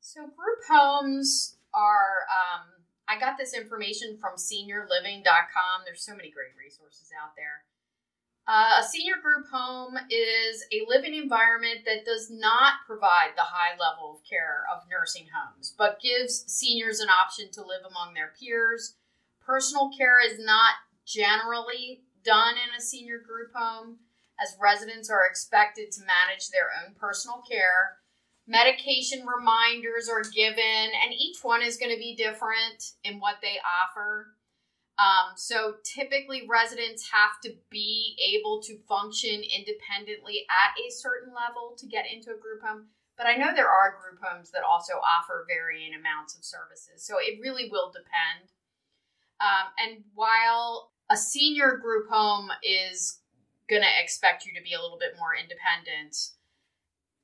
So, 0.00 0.22
group 0.22 0.66
homes 0.68 1.58
are, 1.72 2.26
um, 2.26 2.66
I 3.06 3.20
got 3.20 3.38
this 3.38 3.54
information 3.54 4.18
from 4.20 4.32
seniorliving.com. 4.34 5.82
There's 5.84 6.02
so 6.02 6.16
many 6.16 6.28
great 6.30 6.58
resources 6.58 7.10
out 7.22 7.36
there. 7.36 7.62
Uh, 8.48 8.80
a 8.80 8.82
senior 8.82 9.16
group 9.22 9.46
home 9.52 9.94
is 10.10 10.64
a 10.72 10.82
living 10.88 11.14
environment 11.14 11.80
that 11.84 12.04
does 12.04 12.30
not 12.30 12.82
provide 12.84 13.36
the 13.36 13.42
high 13.42 13.78
level 13.78 14.16
of 14.16 14.28
care 14.28 14.64
of 14.74 14.88
nursing 14.90 15.26
homes, 15.30 15.74
but 15.78 16.00
gives 16.02 16.50
seniors 16.50 16.98
an 16.98 17.10
option 17.10 17.48
to 17.52 17.60
live 17.60 17.82
among 17.88 18.14
their 18.14 18.32
peers. 18.40 18.96
Personal 19.46 19.90
care 19.96 20.16
is 20.18 20.40
not 20.40 20.72
generally 21.06 22.02
done 22.28 22.60
in 22.60 22.76
a 22.76 22.80
senior 22.80 23.18
group 23.18 23.52
home, 23.54 23.96
as 24.36 24.60
residents 24.60 25.08
are 25.08 25.24
expected 25.24 25.90
to 25.92 26.04
manage 26.04 26.50
their 26.50 26.68
own 26.84 26.94
personal 27.00 27.42
care. 27.48 27.96
Medication 28.46 29.24
reminders 29.24 30.08
are 30.08 30.22
given, 30.22 30.92
and 31.04 31.12
each 31.16 31.38
one 31.42 31.62
is 31.62 31.76
going 31.76 31.92
to 31.92 31.98
be 31.98 32.14
different 32.14 32.92
in 33.02 33.18
what 33.18 33.36
they 33.40 33.56
offer. 33.64 34.36
Um, 34.98 35.36
so 35.36 35.74
typically, 35.84 36.44
residents 36.48 37.08
have 37.12 37.40
to 37.44 37.56
be 37.70 38.16
able 38.36 38.60
to 38.62 38.78
function 38.88 39.40
independently 39.40 40.44
at 40.50 40.76
a 40.76 40.90
certain 40.90 41.32
level 41.32 41.76
to 41.78 41.86
get 41.86 42.04
into 42.12 42.30
a 42.30 42.40
group 42.40 42.60
home. 42.62 42.88
But 43.16 43.26
I 43.26 43.36
know 43.36 43.54
there 43.54 43.70
are 43.70 43.98
group 43.98 44.20
homes 44.22 44.50
that 44.50 44.62
also 44.62 44.94
offer 44.94 45.46
varying 45.48 45.94
amounts 45.94 46.36
of 46.36 46.44
services. 46.44 47.06
So 47.06 47.16
it 47.18 47.40
really 47.40 47.68
will 47.70 47.90
depend. 47.90 48.52
Um, 49.40 49.70
and 49.78 50.04
while 50.14 50.90
a 51.10 51.16
senior 51.16 51.76
group 51.76 52.08
home 52.10 52.50
is 52.62 53.20
going 53.68 53.82
to 53.82 54.02
expect 54.02 54.46
you 54.46 54.52
to 54.54 54.62
be 54.62 54.74
a 54.74 54.80
little 54.80 54.98
bit 54.98 55.16
more 55.18 55.34
independent, 55.34 56.16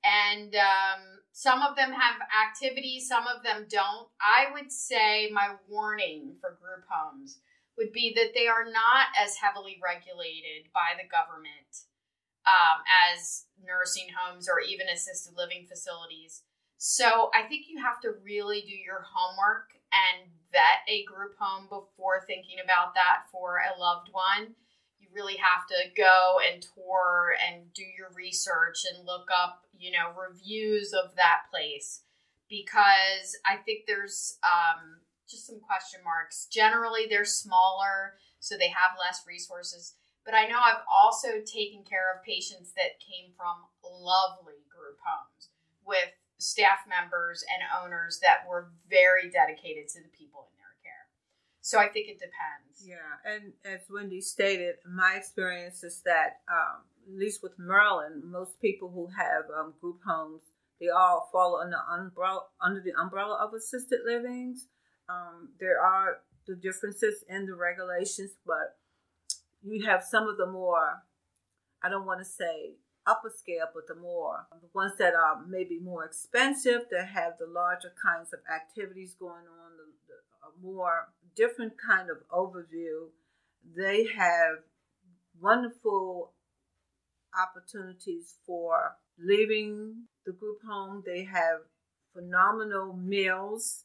and 0.05 0.55
um, 0.55 1.01
some 1.33 1.63
of 1.63 1.77
them 1.77 1.93
have 1.93 2.21
activities, 2.47 3.09
some 3.09 3.27
of 3.27 3.43
them 3.43 3.67
don't. 3.69 4.09
I 4.21 4.53
would 4.53 4.71
say 4.71 5.31
my 5.33 5.57
warning 5.69 6.37
for 6.41 6.51
group 6.51 6.85
homes 6.89 7.39
would 7.77 7.93
be 7.93 8.13
that 8.15 8.33
they 8.35 8.47
are 8.47 8.65
not 8.65 9.07
as 9.19 9.37
heavily 9.37 9.81
regulated 9.83 10.71
by 10.73 10.95
the 10.97 11.09
government 11.09 11.91
um, 12.47 12.85
as 13.11 13.47
nursing 13.65 14.09
homes 14.15 14.49
or 14.49 14.61
even 14.61 14.87
assisted 14.89 15.35
living 15.37 15.67
facilities. 15.67 16.43
So 16.79 17.31
I 17.35 17.49
think 17.49 17.67
you 17.69 17.83
have 17.83 18.01
to 18.03 18.13
really 18.23 18.61
do 18.61 18.77
your 18.77 19.05
homework 19.09 19.73
and 19.91 20.31
vet 20.55 20.87
a 20.89 21.05
group 21.05 21.35
home 21.39 21.67
before 21.69 22.23
thinking 22.27 22.63
about 22.63 22.95
that 22.95 23.27
for 23.31 23.59
a 23.59 23.79
loved 23.79 24.09
one. 24.13 24.55
You 24.99 25.09
really 25.13 25.37
have 25.37 25.67
to 25.69 25.91
go 25.95 26.39
and 26.41 26.63
tour 26.63 27.35
and 27.43 27.73
do 27.75 27.83
your 27.83 28.15
research 28.15 28.87
and 28.89 29.05
look 29.05 29.29
up, 29.35 29.67
you 29.77 29.91
know, 29.91 30.15
reviews 30.17 30.95
of 30.95 31.17
that 31.17 31.51
place 31.51 32.03
because 32.49 33.37
I 33.45 33.57
think 33.57 33.85
there's 33.87 34.39
um, 34.45 35.03
just 35.29 35.47
some 35.47 35.61
question 35.61 36.01
marks. 36.05 36.47
Generally, 36.47 37.07
they're 37.11 37.25
smaller, 37.25 38.15
so 38.39 38.57
they 38.57 38.69
have 38.69 38.99
less 39.01 39.25
resources. 39.27 39.95
But 40.25 40.35
I 40.35 40.47
know 40.47 40.57
I've 40.57 40.87
also 40.89 41.45
taken 41.45 41.85
care 41.85 42.15
of 42.15 42.25
patients 42.25 42.73
that 42.77 43.03
came 43.03 43.33
from 43.37 43.69
lovely 43.85 44.65
group 44.73 44.97
homes 45.05 45.53
with 45.85 46.17
staff 46.39 46.85
members 46.89 47.45
and 47.49 47.63
owners 47.83 48.21
that 48.23 48.49
were 48.49 48.71
very 48.89 49.31
dedicated 49.31 49.89
to 49.89 50.01
the 50.03 50.09
people 50.09 50.49
in 50.51 50.57
their 50.59 50.75
care. 50.83 51.07
So 51.61 51.79
I 51.79 51.89
think 51.89 52.09
it 52.09 52.19
depends. 52.19 52.85
Yeah, 52.85 53.17
and 53.25 53.53
as 53.65 53.81
Wendy 53.91 54.21
stated, 54.21 54.77
my 54.85 55.15
experience 55.17 55.83
is 55.83 56.03
that, 56.05 56.41
um, 56.51 56.83
at 57.07 57.19
least 57.19 57.43
with 57.43 57.59
Maryland, 57.59 58.23
most 58.25 58.61
people 58.61 58.91
who 58.91 59.09
have 59.17 59.45
um, 59.57 59.75
group 59.81 60.01
homes, 60.07 60.43
they 60.81 60.89
all 60.89 61.29
fall 61.33 61.61
under 61.63 61.79
umbrella 61.91 62.43
under 62.61 62.81
the 62.81 62.93
umbrella 63.01 63.39
of 63.41 63.55
assisted 63.55 64.01
livings. 64.05 64.67
Um, 65.09 65.51
there 65.61 65.81
are 65.81 66.19
the 66.47 66.57
differences 66.57 67.25
in 67.29 67.47
the 67.47 67.55
regulations, 67.55 68.33
but 68.45 68.77
you 69.63 69.87
have 69.87 70.03
some 70.03 70.29
of 70.29 70.37
the 70.37 70.47
more, 70.47 71.03
I 71.83 71.89
don't 71.89 72.07
want 72.07 72.21
to 72.21 72.25
say 72.25 72.75
upper 73.07 73.31
scale, 73.31 73.67
but 73.75 73.87
the 73.87 73.95
more, 73.95 74.47
the 74.51 74.69
ones 74.75 74.93
that 74.99 75.15
are 75.15 75.45
maybe 75.47 75.79
more 75.79 76.05
expensive, 76.05 76.83
that 76.91 77.09
have 77.09 77.35
the 77.39 77.47
larger 77.47 77.93
kinds 78.03 78.33
of 78.33 78.41
activities 78.53 79.15
going 79.19 79.33
on, 79.47 79.77
the, 79.77 79.85
the 80.09 80.67
more 80.67 81.09
different 81.37 81.75
kind 81.77 82.09
of 82.11 82.19
overview, 82.31 83.09
they 83.77 84.07
have 84.17 84.59
wonderful 85.41 86.33
opportunities 87.39 88.35
for 88.47 88.97
leaving 89.19 90.05
the 90.25 90.33
group 90.33 90.59
home. 90.67 91.03
They 91.05 91.25
have 91.25 91.61
phenomenal 92.15 92.95
meals 92.95 93.85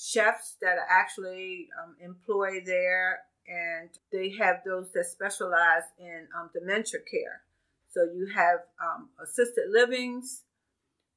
chefs 0.00 0.56
that 0.60 0.78
are 0.78 0.88
actually 0.88 1.68
um, 1.82 1.96
employed 2.00 2.62
there, 2.64 3.20
and 3.46 3.90
they 4.12 4.30
have 4.38 4.56
those 4.64 4.92
that 4.92 5.06
specialize 5.06 5.82
in 5.98 6.26
um, 6.38 6.50
dementia 6.54 7.00
care. 7.10 7.42
So 7.92 8.04
you 8.04 8.26
have 8.34 8.60
um, 8.80 9.10
assisted 9.22 9.64
livings 9.70 10.44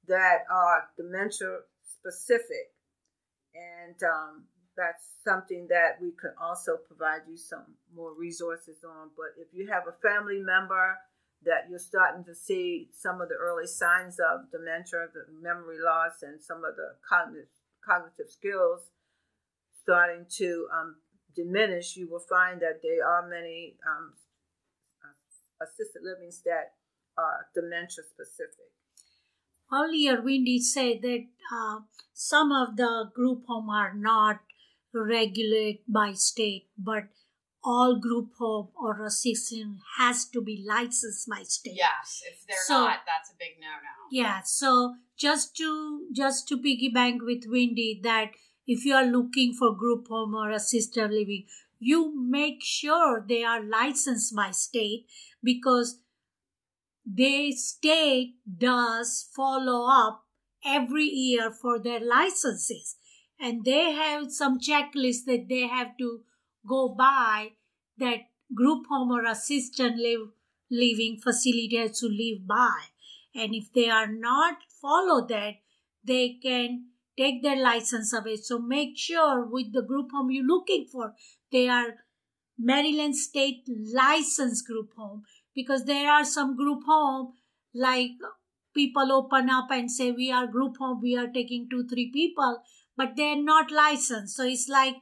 that 0.08 0.46
are 0.52 0.90
dementia 0.98 1.60
specific, 1.86 2.74
and 3.54 3.96
um, 4.04 4.46
that's 4.76 5.06
something 5.24 5.68
that 5.70 6.02
we 6.02 6.12
could 6.12 6.34
also 6.42 6.78
provide 6.88 7.22
you 7.30 7.38
some 7.38 7.78
more 7.96 8.14
resources 8.18 8.84
on. 8.84 9.12
But 9.16 9.40
if 9.40 9.48
you 9.54 9.70
have 9.72 9.84
a 9.88 9.96
family 10.02 10.40
member 10.40 10.98
that 11.46 11.70
you're 11.70 11.80
starting 11.80 12.24
to 12.26 12.34
see 12.34 12.90
some 12.92 13.22
of 13.22 13.30
the 13.30 13.36
early 13.36 13.68
signs 13.68 14.18
of 14.20 14.50
dementia, 14.52 15.08
the 15.14 15.26
memory 15.42 15.78
loss, 15.80 16.24
and 16.24 16.42
some 16.42 16.64
of 16.64 16.76
the 16.76 16.96
cognitive 17.08 17.50
cognitive 17.86 18.30
skills 18.30 18.88
starting 19.84 20.26
to 20.38 20.68
um, 20.74 20.96
diminish, 21.36 21.98
you 21.98 22.10
will 22.10 22.24
find 22.30 22.62
that 22.62 22.80
there 22.82 23.06
are 23.06 23.28
many 23.28 23.76
um, 23.86 24.14
assisted 25.64 26.02
livings 26.04 26.42
that 26.46 26.74
are 27.18 27.48
dementia 27.56 28.04
specific. 28.04 28.70
Earlier, 29.72 30.22
Wendy 30.22 30.60
said 30.60 31.02
that 31.02 31.26
uh, 31.52 31.80
some 32.14 32.52
of 32.52 32.76
the 32.78 33.10
group 33.14 33.46
home 33.48 33.70
are 33.70 33.94
not 33.94 34.42
regulated 34.94 35.82
by 35.88 36.14
state, 36.14 36.68
but 36.78 37.06
all 37.64 38.00
group 38.00 38.32
home 38.38 38.68
or 38.76 39.06
assistant 39.06 39.78
has 39.98 40.26
to 40.26 40.42
be 40.42 40.64
licensed 40.68 41.28
by 41.30 41.44
state. 41.44 41.76
Yes, 41.76 42.22
if 42.30 42.46
they're 42.46 42.58
so, 42.66 42.86
not, 42.86 43.00
that's 43.08 43.32
a 43.32 43.36
big 43.40 43.56
no-no. 43.60 44.08
Yeah, 44.12 44.42
so 44.44 44.96
just 45.18 45.56
to 45.58 46.08
just 46.14 46.48
to 46.50 46.58
piggyback 46.58 47.20
with 47.22 47.46
Wendy, 47.48 48.00
that 48.04 48.32
if 48.68 48.86
you 48.86 48.94
are 48.94 49.06
looking 49.06 49.54
for 49.54 49.76
group 49.76 50.08
home 50.08 50.36
or 50.36 50.52
assisted 50.52 51.10
living, 51.10 51.46
you 51.84 52.14
make 52.16 52.64
sure 52.64 53.26
they 53.28 53.44
are 53.44 53.64
licensed 53.64 54.36
by 54.36 54.52
state 54.52 55.06
because 55.44 56.00
the 57.06 57.52
state 57.52 58.36
does 58.58 59.30
follow 59.36 59.88
up 59.90 60.24
every 60.66 61.06
year 61.06 61.52
for 61.52 61.80
their 61.80 62.00
licenses 62.00 62.96
and 63.40 63.66
they 63.66 63.92
have 63.92 64.32
some 64.32 64.60
checklist 64.60 65.26
that 65.26 65.48
they 65.50 65.68
have 65.68 65.98
to 66.00 66.22
go 66.68 66.96
by 66.98 67.50
that 67.98 68.20
group 68.56 68.86
home 68.90 69.12
or 69.12 69.26
assisted 69.26 69.98
live, 69.98 70.30
living 70.72 71.20
facility 71.22 71.78
has 71.78 72.00
to 72.00 72.08
live 72.08 72.48
by. 72.48 72.80
And 73.36 73.54
if 73.54 73.74
they 73.74 73.90
are 73.90 74.08
not 74.08 74.56
follow 74.82 75.28
that, 75.28 75.56
they 76.06 76.38
can 76.42 76.86
take 77.18 77.44
their 77.44 77.62
license 77.62 78.14
away. 78.14 78.38
So 78.38 78.60
make 78.60 78.98
sure 78.98 79.46
with 79.46 79.74
the 79.74 79.82
group 79.82 80.12
home 80.12 80.32
you're 80.32 80.46
looking 80.46 80.88
for, 80.92 81.14
they 81.54 81.70
are 81.70 81.96
Maryland 82.58 83.16
State 83.16 83.64
licensed 83.94 84.68
group 84.68 84.90
home 84.98 85.24
because 85.56 85.86
there 85.86 86.12
are 86.12 86.26
some 86.26 86.58
group 86.58 86.84
home 86.86 87.34
like 87.74 88.12
people 88.74 89.12
open 89.12 89.50
up 89.50 89.68
and 89.72 89.92
say 89.92 90.12
we 90.12 90.32
are 90.32 90.48
group 90.48 90.78
home, 90.78 91.00
we 91.02 91.16
are 91.18 91.28
taking 91.28 91.68
two, 91.70 91.88
three 91.88 92.12
people, 92.12 92.62
but 92.98 93.16
they're 93.16 93.42
not 93.42 93.72
licensed. 93.72 94.36
So 94.36 94.44
it's 94.44 94.68
like 94.68 94.96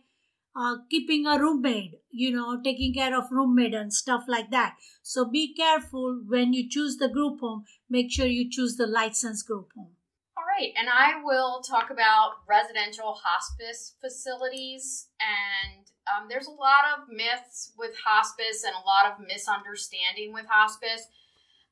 uh, 0.56 0.76
keeping 0.90 1.26
a 1.26 1.40
roommate, 1.40 1.96
you 2.10 2.32
know, 2.32 2.62
taking 2.62 2.94
care 2.94 3.18
of 3.18 3.32
roommate 3.32 3.74
and 3.74 3.94
stuff 3.94 4.24
like 4.28 4.52
that. 4.52 4.76
So 5.02 5.26
be 5.26 5.54
careful 5.54 6.22
when 6.28 6.54
you 6.54 6.70
choose 6.70 6.98
the 6.98 7.10
group 7.10 7.40
home. 7.40 7.64
Make 7.90 8.12
sure 8.12 8.26
you 8.26 8.50
choose 8.50 8.76
the 8.76 8.88
licensed 8.88 9.48
group 9.48 9.70
home. 9.76 9.96
All 10.38 10.44
right, 10.44 10.74
and 10.78 10.90
I 10.90 11.22
will 11.24 11.62
talk 11.62 11.90
about 11.90 12.32
residential 12.48 13.18
hospice 13.24 13.96
facilities. 14.02 15.08
And 15.20 15.86
um, 16.12 16.28
there's 16.30 16.48
a 16.48 16.52
lot 16.52 16.84
of 16.98 17.08
myths 17.10 17.72
with 17.78 17.92
hospice 18.06 18.64
and 18.66 18.76
a 18.76 18.88
lot 18.88 19.06
of 19.06 19.26
misunderstanding 19.26 20.34
with 20.34 20.46
hospice. 20.50 21.08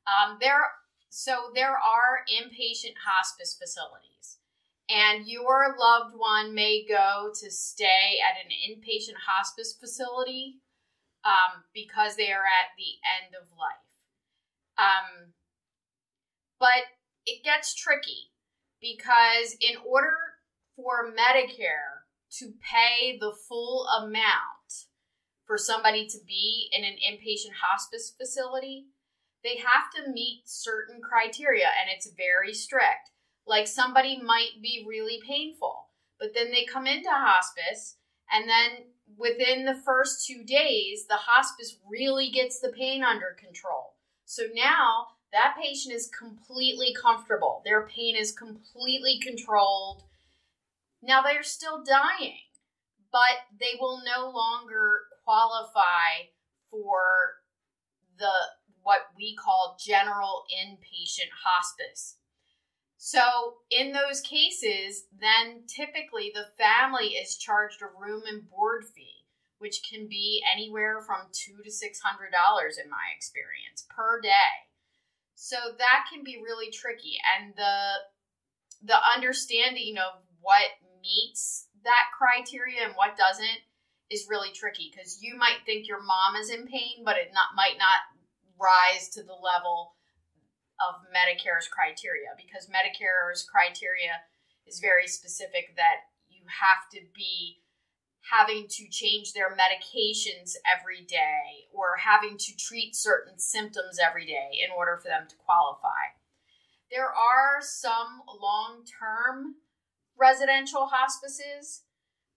Um, 0.08 0.38
there, 0.40 0.72
so 1.08 1.50
there 1.54 1.76
are 1.76 2.24
inpatient 2.32 2.94
hospice 3.04 3.56
facilities 3.60 4.10
and 4.90 5.26
your 5.26 5.76
loved 5.78 6.14
one 6.16 6.52
may 6.52 6.84
go 6.84 7.30
to 7.40 7.50
stay 7.50 8.18
at 8.28 8.44
an 8.44 8.50
inpatient 8.50 9.16
hospice 9.24 9.72
facility 9.72 10.56
um, 11.24 11.62
because 11.72 12.16
they 12.16 12.32
are 12.32 12.44
at 12.44 12.74
the 12.76 12.98
end 13.22 13.34
of 13.36 13.46
life. 13.56 13.86
Um, 14.78 15.32
but 16.58 16.84
it 17.24 17.44
gets 17.44 17.74
tricky 17.74 18.32
because 18.80 19.56
in 19.60 19.76
order 19.86 20.16
for 20.74 21.12
Medicare 21.12 21.99
to 22.38 22.52
pay 22.60 23.18
the 23.18 23.32
full 23.48 23.86
amount 23.86 24.86
for 25.44 25.58
somebody 25.58 26.06
to 26.06 26.18
be 26.26 26.68
in 26.72 26.84
an 26.84 26.94
inpatient 26.94 27.54
hospice 27.62 28.14
facility, 28.16 28.86
they 29.42 29.56
have 29.56 29.90
to 29.94 30.12
meet 30.12 30.42
certain 30.44 31.00
criteria 31.00 31.66
and 31.66 31.90
it's 31.92 32.10
very 32.16 32.54
strict. 32.54 33.10
Like 33.46 33.66
somebody 33.66 34.20
might 34.22 34.62
be 34.62 34.84
really 34.88 35.20
painful, 35.26 35.88
but 36.20 36.34
then 36.34 36.50
they 36.50 36.64
come 36.64 36.86
into 36.86 37.10
hospice, 37.10 37.96
and 38.32 38.48
then 38.48 38.84
within 39.18 39.64
the 39.64 39.80
first 39.84 40.26
two 40.26 40.44
days, 40.44 41.06
the 41.06 41.16
hospice 41.16 41.76
really 41.88 42.30
gets 42.30 42.60
the 42.60 42.68
pain 42.68 43.02
under 43.02 43.36
control. 43.38 43.94
So 44.24 44.44
now 44.54 45.06
that 45.32 45.56
patient 45.60 45.94
is 45.94 46.10
completely 46.16 46.94
comfortable. 46.94 47.62
Their 47.64 47.86
pain 47.86 48.14
is 48.16 48.32
completely 48.32 49.18
controlled. 49.20 50.04
Now 51.02 51.22
they're 51.22 51.42
still 51.42 51.82
dying, 51.82 52.38
but 53.10 53.48
they 53.58 53.78
will 53.80 54.02
no 54.04 54.30
longer 54.30 55.02
qualify 55.24 56.28
for 56.70 57.40
the 58.18 58.30
what 58.82 59.08
we 59.16 59.36
call 59.36 59.76
general 59.78 60.44
inpatient 60.50 61.30
hospice. 61.44 62.16
So, 62.96 63.54
in 63.70 63.92
those 63.92 64.20
cases, 64.20 65.04
then 65.18 65.62
typically 65.66 66.32
the 66.34 66.48
family 66.58 67.16
is 67.16 67.38
charged 67.38 67.80
a 67.80 67.86
room 67.86 68.22
and 68.26 68.48
board 68.48 68.84
fee, 68.84 69.24
which 69.58 69.80
can 69.88 70.06
be 70.06 70.42
anywhere 70.52 71.00
from 71.00 71.28
two 71.32 71.62
to 71.64 71.70
six 71.70 72.00
hundred 72.00 72.30
dollars 72.30 72.76
in 72.82 72.90
my 72.90 73.08
experience 73.16 73.86
per 73.88 74.20
day. 74.20 74.68
So 75.34 75.56
that 75.78 76.04
can 76.12 76.22
be 76.22 76.42
really 76.44 76.70
tricky, 76.70 77.16
and 77.38 77.54
the 77.56 77.94
the 78.82 78.98
understanding 79.16 79.96
of 79.96 80.20
what 80.40 80.68
meets 81.00 81.68
that 81.84 82.12
criteria 82.16 82.84
and 82.84 82.94
what 82.94 83.16
doesn't 83.16 83.64
is 84.10 84.26
really 84.28 84.50
tricky 84.52 84.92
because 84.92 85.22
you 85.22 85.36
might 85.36 85.64
think 85.64 85.86
your 85.86 86.02
mom 86.02 86.36
is 86.36 86.50
in 86.50 86.66
pain, 86.66 87.04
but 87.04 87.16
it 87.16 87.30
not 87.32 87.54
might 87.54 87.78
not 87.78 88.04
rise 88.58 89.08
to 89.08 89.22
the 89.22 89.36
level 89.36 89.94
of 90.80 91.00
Medicare's 91.12 91.68
criteria 91.68 92.34
because 92.36 92.68
Medicare's 92.68 93.46
criteria 93.46 94.20
is 94.66 94.80
very 94.80 95.06
specific 95.06 95.76
that 95.76 96.10
you 96.28 96.42
have 96.48 96.88
to 96.92 97.00
be 97.14 97.60
having 98.28 98.66
to 98.68 98.88
change 98.90 99.32
their 99.32 99.56
medications 99.56 100.52
every 100.68 101.04
day 101.04 101.68
or 101.72 101.96
having 101.96 102.36
to 102.36 102.56
treat 102.56 102.94
certain 102.94 103.38
symptoms 103.38 103.98
every 103.98 104.26
day 104.26 104.60
in 104.60 104.70
order 104.76 104.98
for 104.98 105.08
them 105.08 105.26
to 105.28 105.36
qualify. 105.36 106.12
There 106.90 107.08
are 107.08 107.60
some 107.60 108.22
long 108.40 108.84
term 108.84 109.56
residential 110.20 110.86
hospices. 110.86 111.82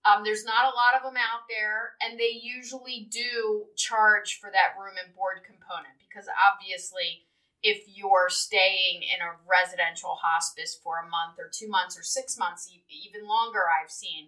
Um, 0.06 0.24
there's 0.24 0.46
not 0.46 0.66
a 0.66 0.76
lot 0.76 0.96
of 0.96 1.04
them 1.04 1.16
out 1.16 1.48
there, 1.48 1.96
and 2.02 2.20
they 2.20 2.40
usually 2.42 3.08
do 3.10 3.66
charge 3.76 4.40
for 4.40 4.50
that 4.52 4.80
room 4.80 4.96
and 5.04 5.16
board 5.16 5.44
component 5.46 5.96
because 6.00 6.28
obviously 6.28 7.24
if 7.64 7.86
you're 7.88 8.30
staying 8.30 9.02
in 9.04 9.24
a 9.24 9.40
residential 9.48 10.20
hospice 10.22 10.78
for 10.84 11.00
a 11.00 11.10
month 11.10 11.40
or 11.40 11.50
two 11.52 11.70
months 11.70 11.98
or 11.98 12.04
six 12.04 12.38
months, 12.38 12.70
even 12.90 13.26
longer, 13.26 13.62
I've 13.72 13.90
seen, 13.90 14.28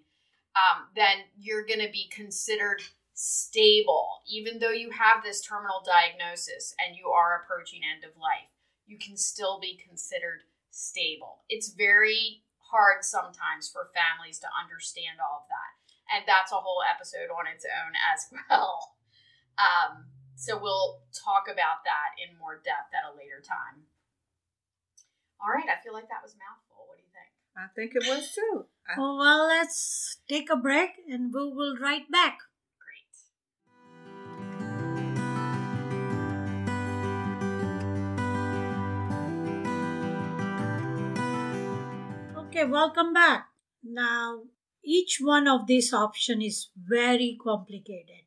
um, 0.56 0.88
then 0.96 1.28
you're 1.38 1.66
going 1.66 1.82
to 1.82 1.92
be 1.92 2.08
considered 2.10 2.82
stable. 3.14 4.08
Even 4.28 4.60
though 4.60 4.72
you 4.72 4.90
have 4.92 5.22
this 5.22 5.42
terminal 5.42 5.84
diagnosis 5.86 6.74
and 6.80 6.96
you 6.96 7.10
are 7.10 7.44
approaching 7.44 7.82
end 7.84 8.06
of 8.06 8.16
life, 8.16 8.56
you 8.88 8.98
can 8.98 9.18
still 9.18 9.60
be 9.60 9.78
considered 9.86 10.42
stable. 10.72 11.44
It's 11.50 11.74
very 11.74 12.44
hard 12.72 13.04
sometimes 13.06 13.70
for 13.70 13.90
families 13.94 14.40
to 14.42 14.50
understand 14.52 15.22
all 15.22 15.46
of 15.46 15.50
that. 15.50 15.72
And 16.10 16.24
that's 16.30 16.52
a 16.54 16.62
whole 16.62 16.82
episode 16.86 17.34
on 17.34 17.46
its 17.50 17.66
own 17.66 17.94
as 17.98 18.30
well. 18.50 18.98
Um, 19.58 20.06
so 20.36 20.58
we'll 20.60 21.02
talk 21.16 21.48
about 21.50 21.82
that 21.88 22.14
in 22.22 22.38
more 22.38 22.62
depth 22.62 22.94
at 22.94 23.08
a 23.10 23.16
later 23.18 23.42
time. 23.42 23.88
All 25.42 25.50
right, 25.54 25.68
I 25.70 25.82
feel 25.84 25.94
like 25.94 26.10
that 26.10 26.24
was 26.24 26.36
mouthful. 26.38 26.86
What 26.88 26.98
do 26.98 27.04
you 27.04 27.14
think? 27.14 27.32
I 27.58 27.68
think 27.74 27.94
it 27.96 28.06
was 28.08 28.32
too. 28.34 28.66
I- 28.88 28.96
Oh, 28.98 29.18
well, 29.18 29.48
let's 29.48 30.18
take 30.30 30.50
a 30.52 30.56
break 30.56 30.92
and 31.10 31.34
we 31.34 31.42
will 31.50 31.76
right 31.82 32.06
back. 32.12 32.38
Okay, 42.56 42.64
welcome 42.64 43.12
back. 43.12 43.50
Now, 43.84 44.44
each 44.82 45.20
one 45.20 45.46
of 45.46 45.68
these 45.68 45.92
option 45.92 46.42
is 46.42 46.70
very 46.78 47.38
complicated 47.44 48.24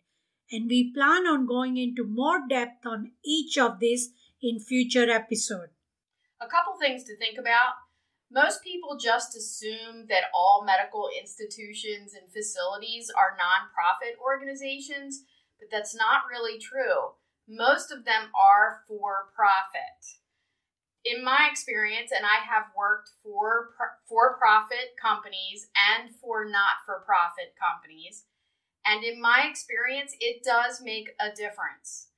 and 0.53 0.69
we 0.69 0.93
plan 0.93 1.27
on 1.27 1.47
going 1.47 1.79
into 1.79 2.05
more 2.05 2.41
depth 2.47 2.85
on 2.85 3.13
each 3.25 3.57
of 3.57 3.81
these 3.81 4.11
in 4.43 4.61
future 4.61 5.09
episode. 5.11 5.71
A 6.43 6.47
couple 6.47 6.77
things 6.79 7.05
to 7.05 7.17
think 7.17 7.39
about. 7.39 7.81
Most 8.31 8.63
people 8.63 8.99
just 9.03 9.35
assume 9.35 10.05
that 10.11 10.25
all 10.35 10.63
medical 10.63 11.09
institutions 11.19 12.13
and 12.13 12.31
facilities 12.31 13.11
are 13.17 13.33
nonprofit 13.41 14.21
organizations, 14.23 15.23
but 15.59 15.71
that's 15.73 15.97
not 15.97 16.29
really 16.31 16.59
true. 16.59 17.17
Most 17.49 17.91
of 17.91 18.05
them 18.05 18.29
are 18.37 18.83
for 18.87 19.33
profit. 19.35 20.21
In 21.09 21.25
my 21.25 21.49
experience, 21.51 22.13
and 22.15 22.27
I 22.27 22.45
have 22.45 22.67
worked 22.77 23.11
for 23.23 23.71
for 24.09 24.37
profit 24.37 24.97
companies 25.01 25.69
and 25.77 26.15
for 26.21 26.45
not 26.45 26.85
for 26.85 27.03
profit 27.07 27.55
companies, 27.57 28.25
and 28.85 29.05
in 29.05 29.21
my 29.21 29.47
experience, 29.49 30.15
it 30.21 30.43
does 30.45 30.83
make 30.83 31.11
a 31.21 31.35
difference. 31.35 32.09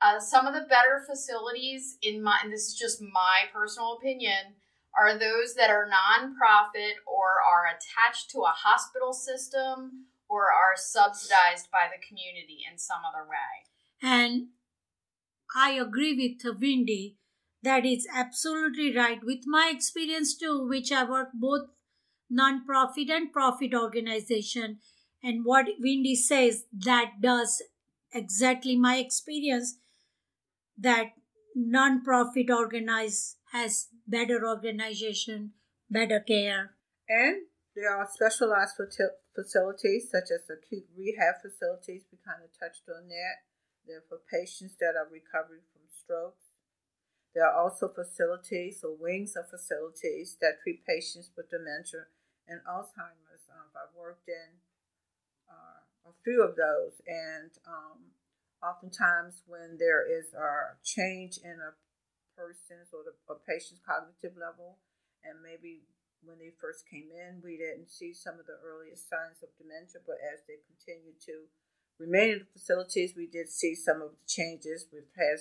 Uh, 0.00 0.20
some 0.20 0.46
of 0.46 0.54
the 0.54 0.68
better 0.68 1.02
facilities, 1.04 1.98
in 2.02 2.22
my, 2.22 2.38
and 2.42 2.52
this 2.52 2.68
is 2.68 2.74
just 2.74 3.02
my 3.02 3.50
personal 3.52 3.94
opinion, 3.94 4.54
are 4.98 5.18
those 5.18 5.54
that 5.54 5.70
are 5.70 5.88
nonprofit 5.88 6.94
or 7.06 7.42
are 7.42 7.66
attached 7.66 8.30
to 8.30 8.40
a 8.40 8.54
hospital 8.54 9.12
system 9.12 10.06
or 10.28 10.42
are 10.42 10.76
subsidized 10.76 11.70
by 11.70 11.88
the 11.90 12.04
community 12.06 12.58
in 12.70 12.78
some 12.78 13.02
other 13.02 13.28
way. 13.28 13.66
And 14.02 14.48
I 15.54 15.72
agree 15.72 16.14
with 16.14 16.60
Wendy 16.60 17.17
that 17.62 17.84
is 17.84 18.06
absolutely 18.14 18.94
right. 18.96 19.18
With 19.22 19.40
my 19.46 19.70
experience 19.74 20.36
too, 20.36 20.66
which 20.68 20.92
I 20.92 21.04
work 21.04 21.30
both 21.34 21.68
non-profit 22.30 23.10
and 23.10 23.32
profit 23.32 23.74
organization, 23.74 24.78
and 25.22 25.44
what 25.44 25.66
Wendy 25.80 26.14
says 26.14 26.64
that 26.72 27.20
does 27.20 27.62
exactly 28.12 28.76
my 28.76 28.96
experience 28.96 29.78
that 30.76 31.12
non-profit 31.56 32.50
organize 32.50 33.36
has 33.52 33.88
better 34.06 34.46
organization, 34.46 35.52
better 35.90 36.20
care. 36.20 36.74
And 37.08 37.46
there 37.74 37.90
are 37.90 38.08
specialized 38.12 38.74
facilities 39.34 40.10
such 40.10 40.30
as 40.30 40.48
acute 40.50 40.86
rehab 40.96 41.42
facilities. 41.42 42.04
We 42.12 42.18
kind 42.24 42.44
of 42.44 42.50
touched 42.58 42.84
on 42.88 43.08
that. 43.08 43.36
they're 43.88 44.04
for 44.08 44.20
patients 44.30 44.76
that 44.78 44.94
are 44.94 45.08
recovering 45.10 45.64
from 45.72 45.88
strokes. 45.88 46.47
There 47.38 47.46
are 47.46 47.54
also 47.54 47.86
facilities 47.86 48.82
or 48.82 48.98
wings 48.98 49.38
of 49.38 49.46
facilities 49.46 50.34
that 50.42 50.58
treat 50.58 50.82
patients 50.82 51.30
with 51.38 51.54
dementia 51.54 52.10
and 52.50 52.58
Alzheimer's. 52.66 53.46
Um, 53.46 53.70
I've 53.78 53.94
worked 53.94 54.26
in 54.26 54.58
uh, 55.46 56.10
a 56.10 56.14
few 56.26 56.42
of 56.42 56.58
those, 56.58 56.98
and 57.06 57.54
um, 57.62 58.10
oftentimes 58.58 59.46
when 59.46 59.78
there 59.78 60.02
is 60.02 60.34
a 60.34 60.82
change 60.82 61.38
in 61.38 61.62
a 61.62 61.78
person's 62.34 62.90
or 62.90 63.06
the, 63.06 63.14
a 63.30 63.38
patient's 63.38 63.86
cognitive 63.86 64.34
level, 64.34 64.82
and 65.22 65.38
maybe 65.38 65.86
when 66.26 66.42
they 66.42 66.50
first 66.58 66.90
came 66.90 67.14
in, 67.14 67.38
we 67.38 67.54
didn't 67.54 67.86
see 67.86 68.10
some 68.10 68.42
of 68.42 68.50
the 68.50 68.58
earliest 68.66 69.06
signs 69.06 69.46
of 69.46 69.54
dementia, 69.54 70.02
but 70.02 70.18
as 70.26 70.42
they 70.50 70.58
continue 70.66 71.14
to 71.22 71.46
remain 72.02 72.34
in 72.34 72.38
the 72.42 72.50
facilities, 72.50 73.14
we 73.14 73.30
did 73.30 73.46
see 73.46 73.78
some 73.78 74.02
of 74.02 74.10
the 74.10 74.26
changes. 74.26 74.90
We've 74.90 75.14
had 75.14 75.38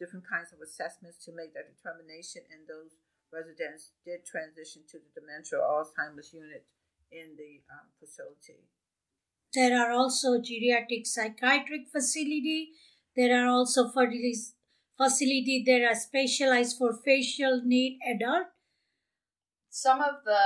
different 0.00 0.24
kinds 0.24 0.50
of 0.50 0.64
assessments 0.64 1.20
to 1.28 1.36
make 1.36 1.52
that 1.52 1.68
determination, 1.68 2.42
and 2.48 2.64
those 2.64 2.96
residents 3.28 3.92
did 4.02 4.24
transition 4.24 4.82
to 4.88 4.98
the 4.98 5.12
dementia 5.12 5.60
or 5.60 5.84
Alzheimer's 5.84 6.32
unit 6.32 6.64
in 7.12 7.36
the 7.36 7.60
um, 7.68 7.92
facility. 8.00 8.64
There 9.52 9.76
are 9.76 9.92
also 9.92 10.40
geriatric 10.40 11.06
psychiatric 11.06 11.92
facility. 11.92 12.72
There 13.14 13.36
are 13.36 13.48
also 13.48 13.86
facilities 13.92 14.54
facility 14.96 15.62
that 15.66 15.82
are 15.84 15.94
specialized 15.94 16.76
for 16.76 16.92
facial 16.92 17.62
need 17.64 17.98
adult 18.04 18.48
some 19.70 20.02
of 20.02 20.24
the 20.24 20.44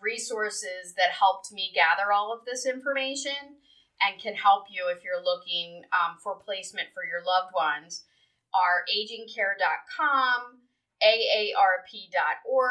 resources 0.00 0.94
that 0.96 1.10
helped 1.18 1.52
me 1.52 1.72
gather 1.74 2.12
all 2.12 2.32
of 2.32 2.44
this 2.46 2.66
information 2.66 3.58
and 4.00 4.20
can 4.20 4.34
help 4.34 4.66
you 4.70 4.86
if 4.88 5.02
you're 5.02 5.22
looking 5.22 5.82
um, 5.92 6.16
for 6.22 6.36
placement 6.36 6.88
for 6.94 7.04
your 7.04 7.22
loved 7.24 7.52
ones 7.54 8.04
are 8.54 8.84
agingcare.com, 8.96 10.60
aarp.org, 11.02 12.70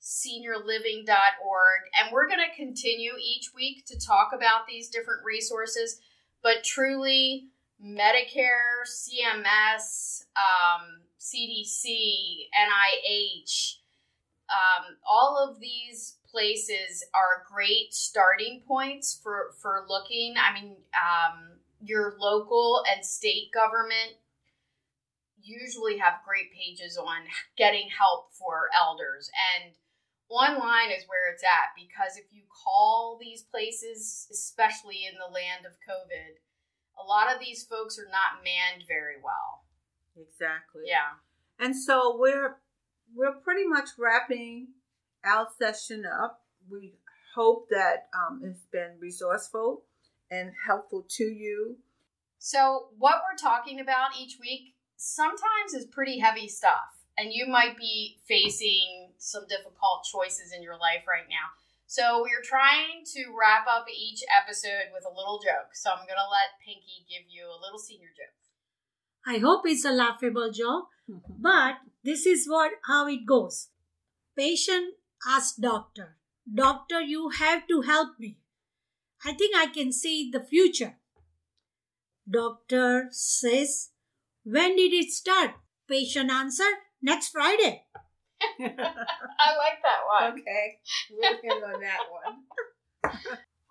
seniorliving.org, 0.00 1.80
and 1.98 2.12
we're 2.12 2.28
going 2.28 2.38
to 2.38 2.56
continue 2.56 3.12
each 3.20 3.54
week 3.54 3.84
to 3.86 3.98
talk 3.98 4.30
about 4.34 4.66
these 4.68 4.88
different 4.88 5.24
resources. 5.24 6.00
But 6.42 6.62
truly, 6.62 7.48
Medicare, 7.84 8.84
CMS, 8.86 10.24
um, 10.36 11.00
CDC, 11.18 12.48
NIH, 12.54 13.76
um, 14.50 14.96
all 15.08 15.36
of 15.38 15.60
these 15.60 16.16
places 16.30 17.04
are 17.14 17.44
great 17.50 17.92
starting 17.92 18.62
points 18.66 19.18
for 19.22 19.52
for 19.60 19.84
looking. 19.88 20.34
I 20.38 20.60
mean, 20.60 20.76
um, 20.94 21.58
your 21.82 22.14
local 22.18 22.82
and 22.92 23.04
state 23.04 23.50
government 23.52 24.16
usually 25.42 25.98
have 25.98 26.24
great 26.26 26.52
pages 26.52 26.96
on 26.96 27.24
getting 27.56 27.88
help 27.88 28.32
for 28.32 28.68
elders 28.76 29.30
and 29.56 29.74
online 30.28 30.90
is 30.90 31.08
where 31.08 31.32
it's 31.32 31.42
at 31.42 31.72
because 31.74 32.18
if 32.18 32.26
you 32.32 32.42
call 32.52 33.18
these 33.20 33.42
places 33.42 34.28
especially 34.30 35.06
in 35.08 35.16
the 35.16 35.32
land 35.32 35.64
of 35.64 35.72
covid 35.88 36.36
a 37.00 37.04
lot 37.04 37.32
of 37.32 37.40
these 37.40 37.64
folks 37.64 37.98
are 37.98 38.10
not 38.12 38.44
manned 38.44 38.84
very 38.86 39.16
well 39.22 39.64
exactly 40.20 40.82
yeah 40.84 41.16
and 41.58 41.74
so 41.74 42.16
we're 42.18 42.56
we're 43.14 43.32
pretty 43.32 43.66
much 43.66 43.90
wrapping 43.98 44.68
our 45.24 45.48
session 45.58 46.04
up. 46.06 46.42
We 46.70 46.94
hope 47.34 47.68
that 47.70 48.08
um, 48.14 48.40
it's 48.44 48.66
been 48.72 48.96
resourceful 49.00 49.82
and 50.30 50.52
helpful 50.66 51.06
to 51.16 51.24
you. 51.24 51.76
So, 52.38 52.88
what 52.98 53.22
we're 53.24 53.38
talking 53.38 53.80
about 53.80 54.10
each 54.20 54.38
week 54.40 54.74
sometimes 54.98 55.72
is 55.72 55.86
pretty 55.86 56.18
heavy 56.18 56.48
stuff, 56.48 57.00
and 57.16 57.32
you 57.32 57.46
might 57.46 57.78
be 57.78 58.18
facing 58.28 59.12
some 59.16 59.46
difficult 59.48 60.04
choices 60.12 60.52
in 60.52 60.62
your 60.62 60.76
life 60.76 61.08
right 61.08 61.26
now. 61.30 61.56
So, 61.86 62.20
we're 62.20 62.44
trying 62.44 63.06
to 63.16 63.32
wrap 63.32 63.66
up 63.66 63.86
each 63.88 64.20
episode 64.28 64.92
with 64.92 65.04
a 65.06 65.16
little 65.16 65.40
joke. 65.40 65.72
So, 65.72 65.90
I'm 65.90 66.04
going 66.04 66.20
to 66.20 66.28
let 66.28 66.60
Pinky 66.60 67.06
give 67.08 67.24
you 67.30 67.46
a 67.46 67.56
little 67.56 67.78
senior 67.78 68.12
joke. 68.12 68.36
I 69.26 69.38
hope 69.38 69.62
it's 69.64 69.86
a 69.86 69.90
laughable 69.90 70.50
joke, 70.52 70.88
mm-hmm. 71.08 71.40
but 71.40 71.76
this 72.04 72.26
is 72.26 72.46
what 72.46 72.72
how 72.86 73.08
it 73.08 73.24
goes. 73.24 73.68
Patient 74.36 74.94
asks 75.26 75.56
doctor, 75.56 76.18
Doctor, 76.52 77.00
you 77.00 77.30
have 77.38 77.66
to 77.68 77.82
help 77.82 78.18
me. 78.18 78.38
I 79.24 79.32
think 79.32 79.54
I 79.54 79.66
can 79.66 79.92
see 79.92 80.30
the 80.30 80.40
future. 80.40 80.96
Doctor 82.28 83.08
says, 83.10 83.90
When 84.50 84.76
did 84.76 84.94
it 84.94 85.12
start? 85.12 85.56
Patient 85.90 86.30
answer, 86.30 86.64
Next 87.02 87.28
Friday. 87.28 87.84
I 88.40 88.64
like 88.64 89.82
that 89.84 90.08
one. 90.08 90.40
Okay, 90.40 90.80
we'll 91.12 91.36
end 91.52 91.64
on 91.64 91.80
that 91.82 92.08
one. 92.08 92.48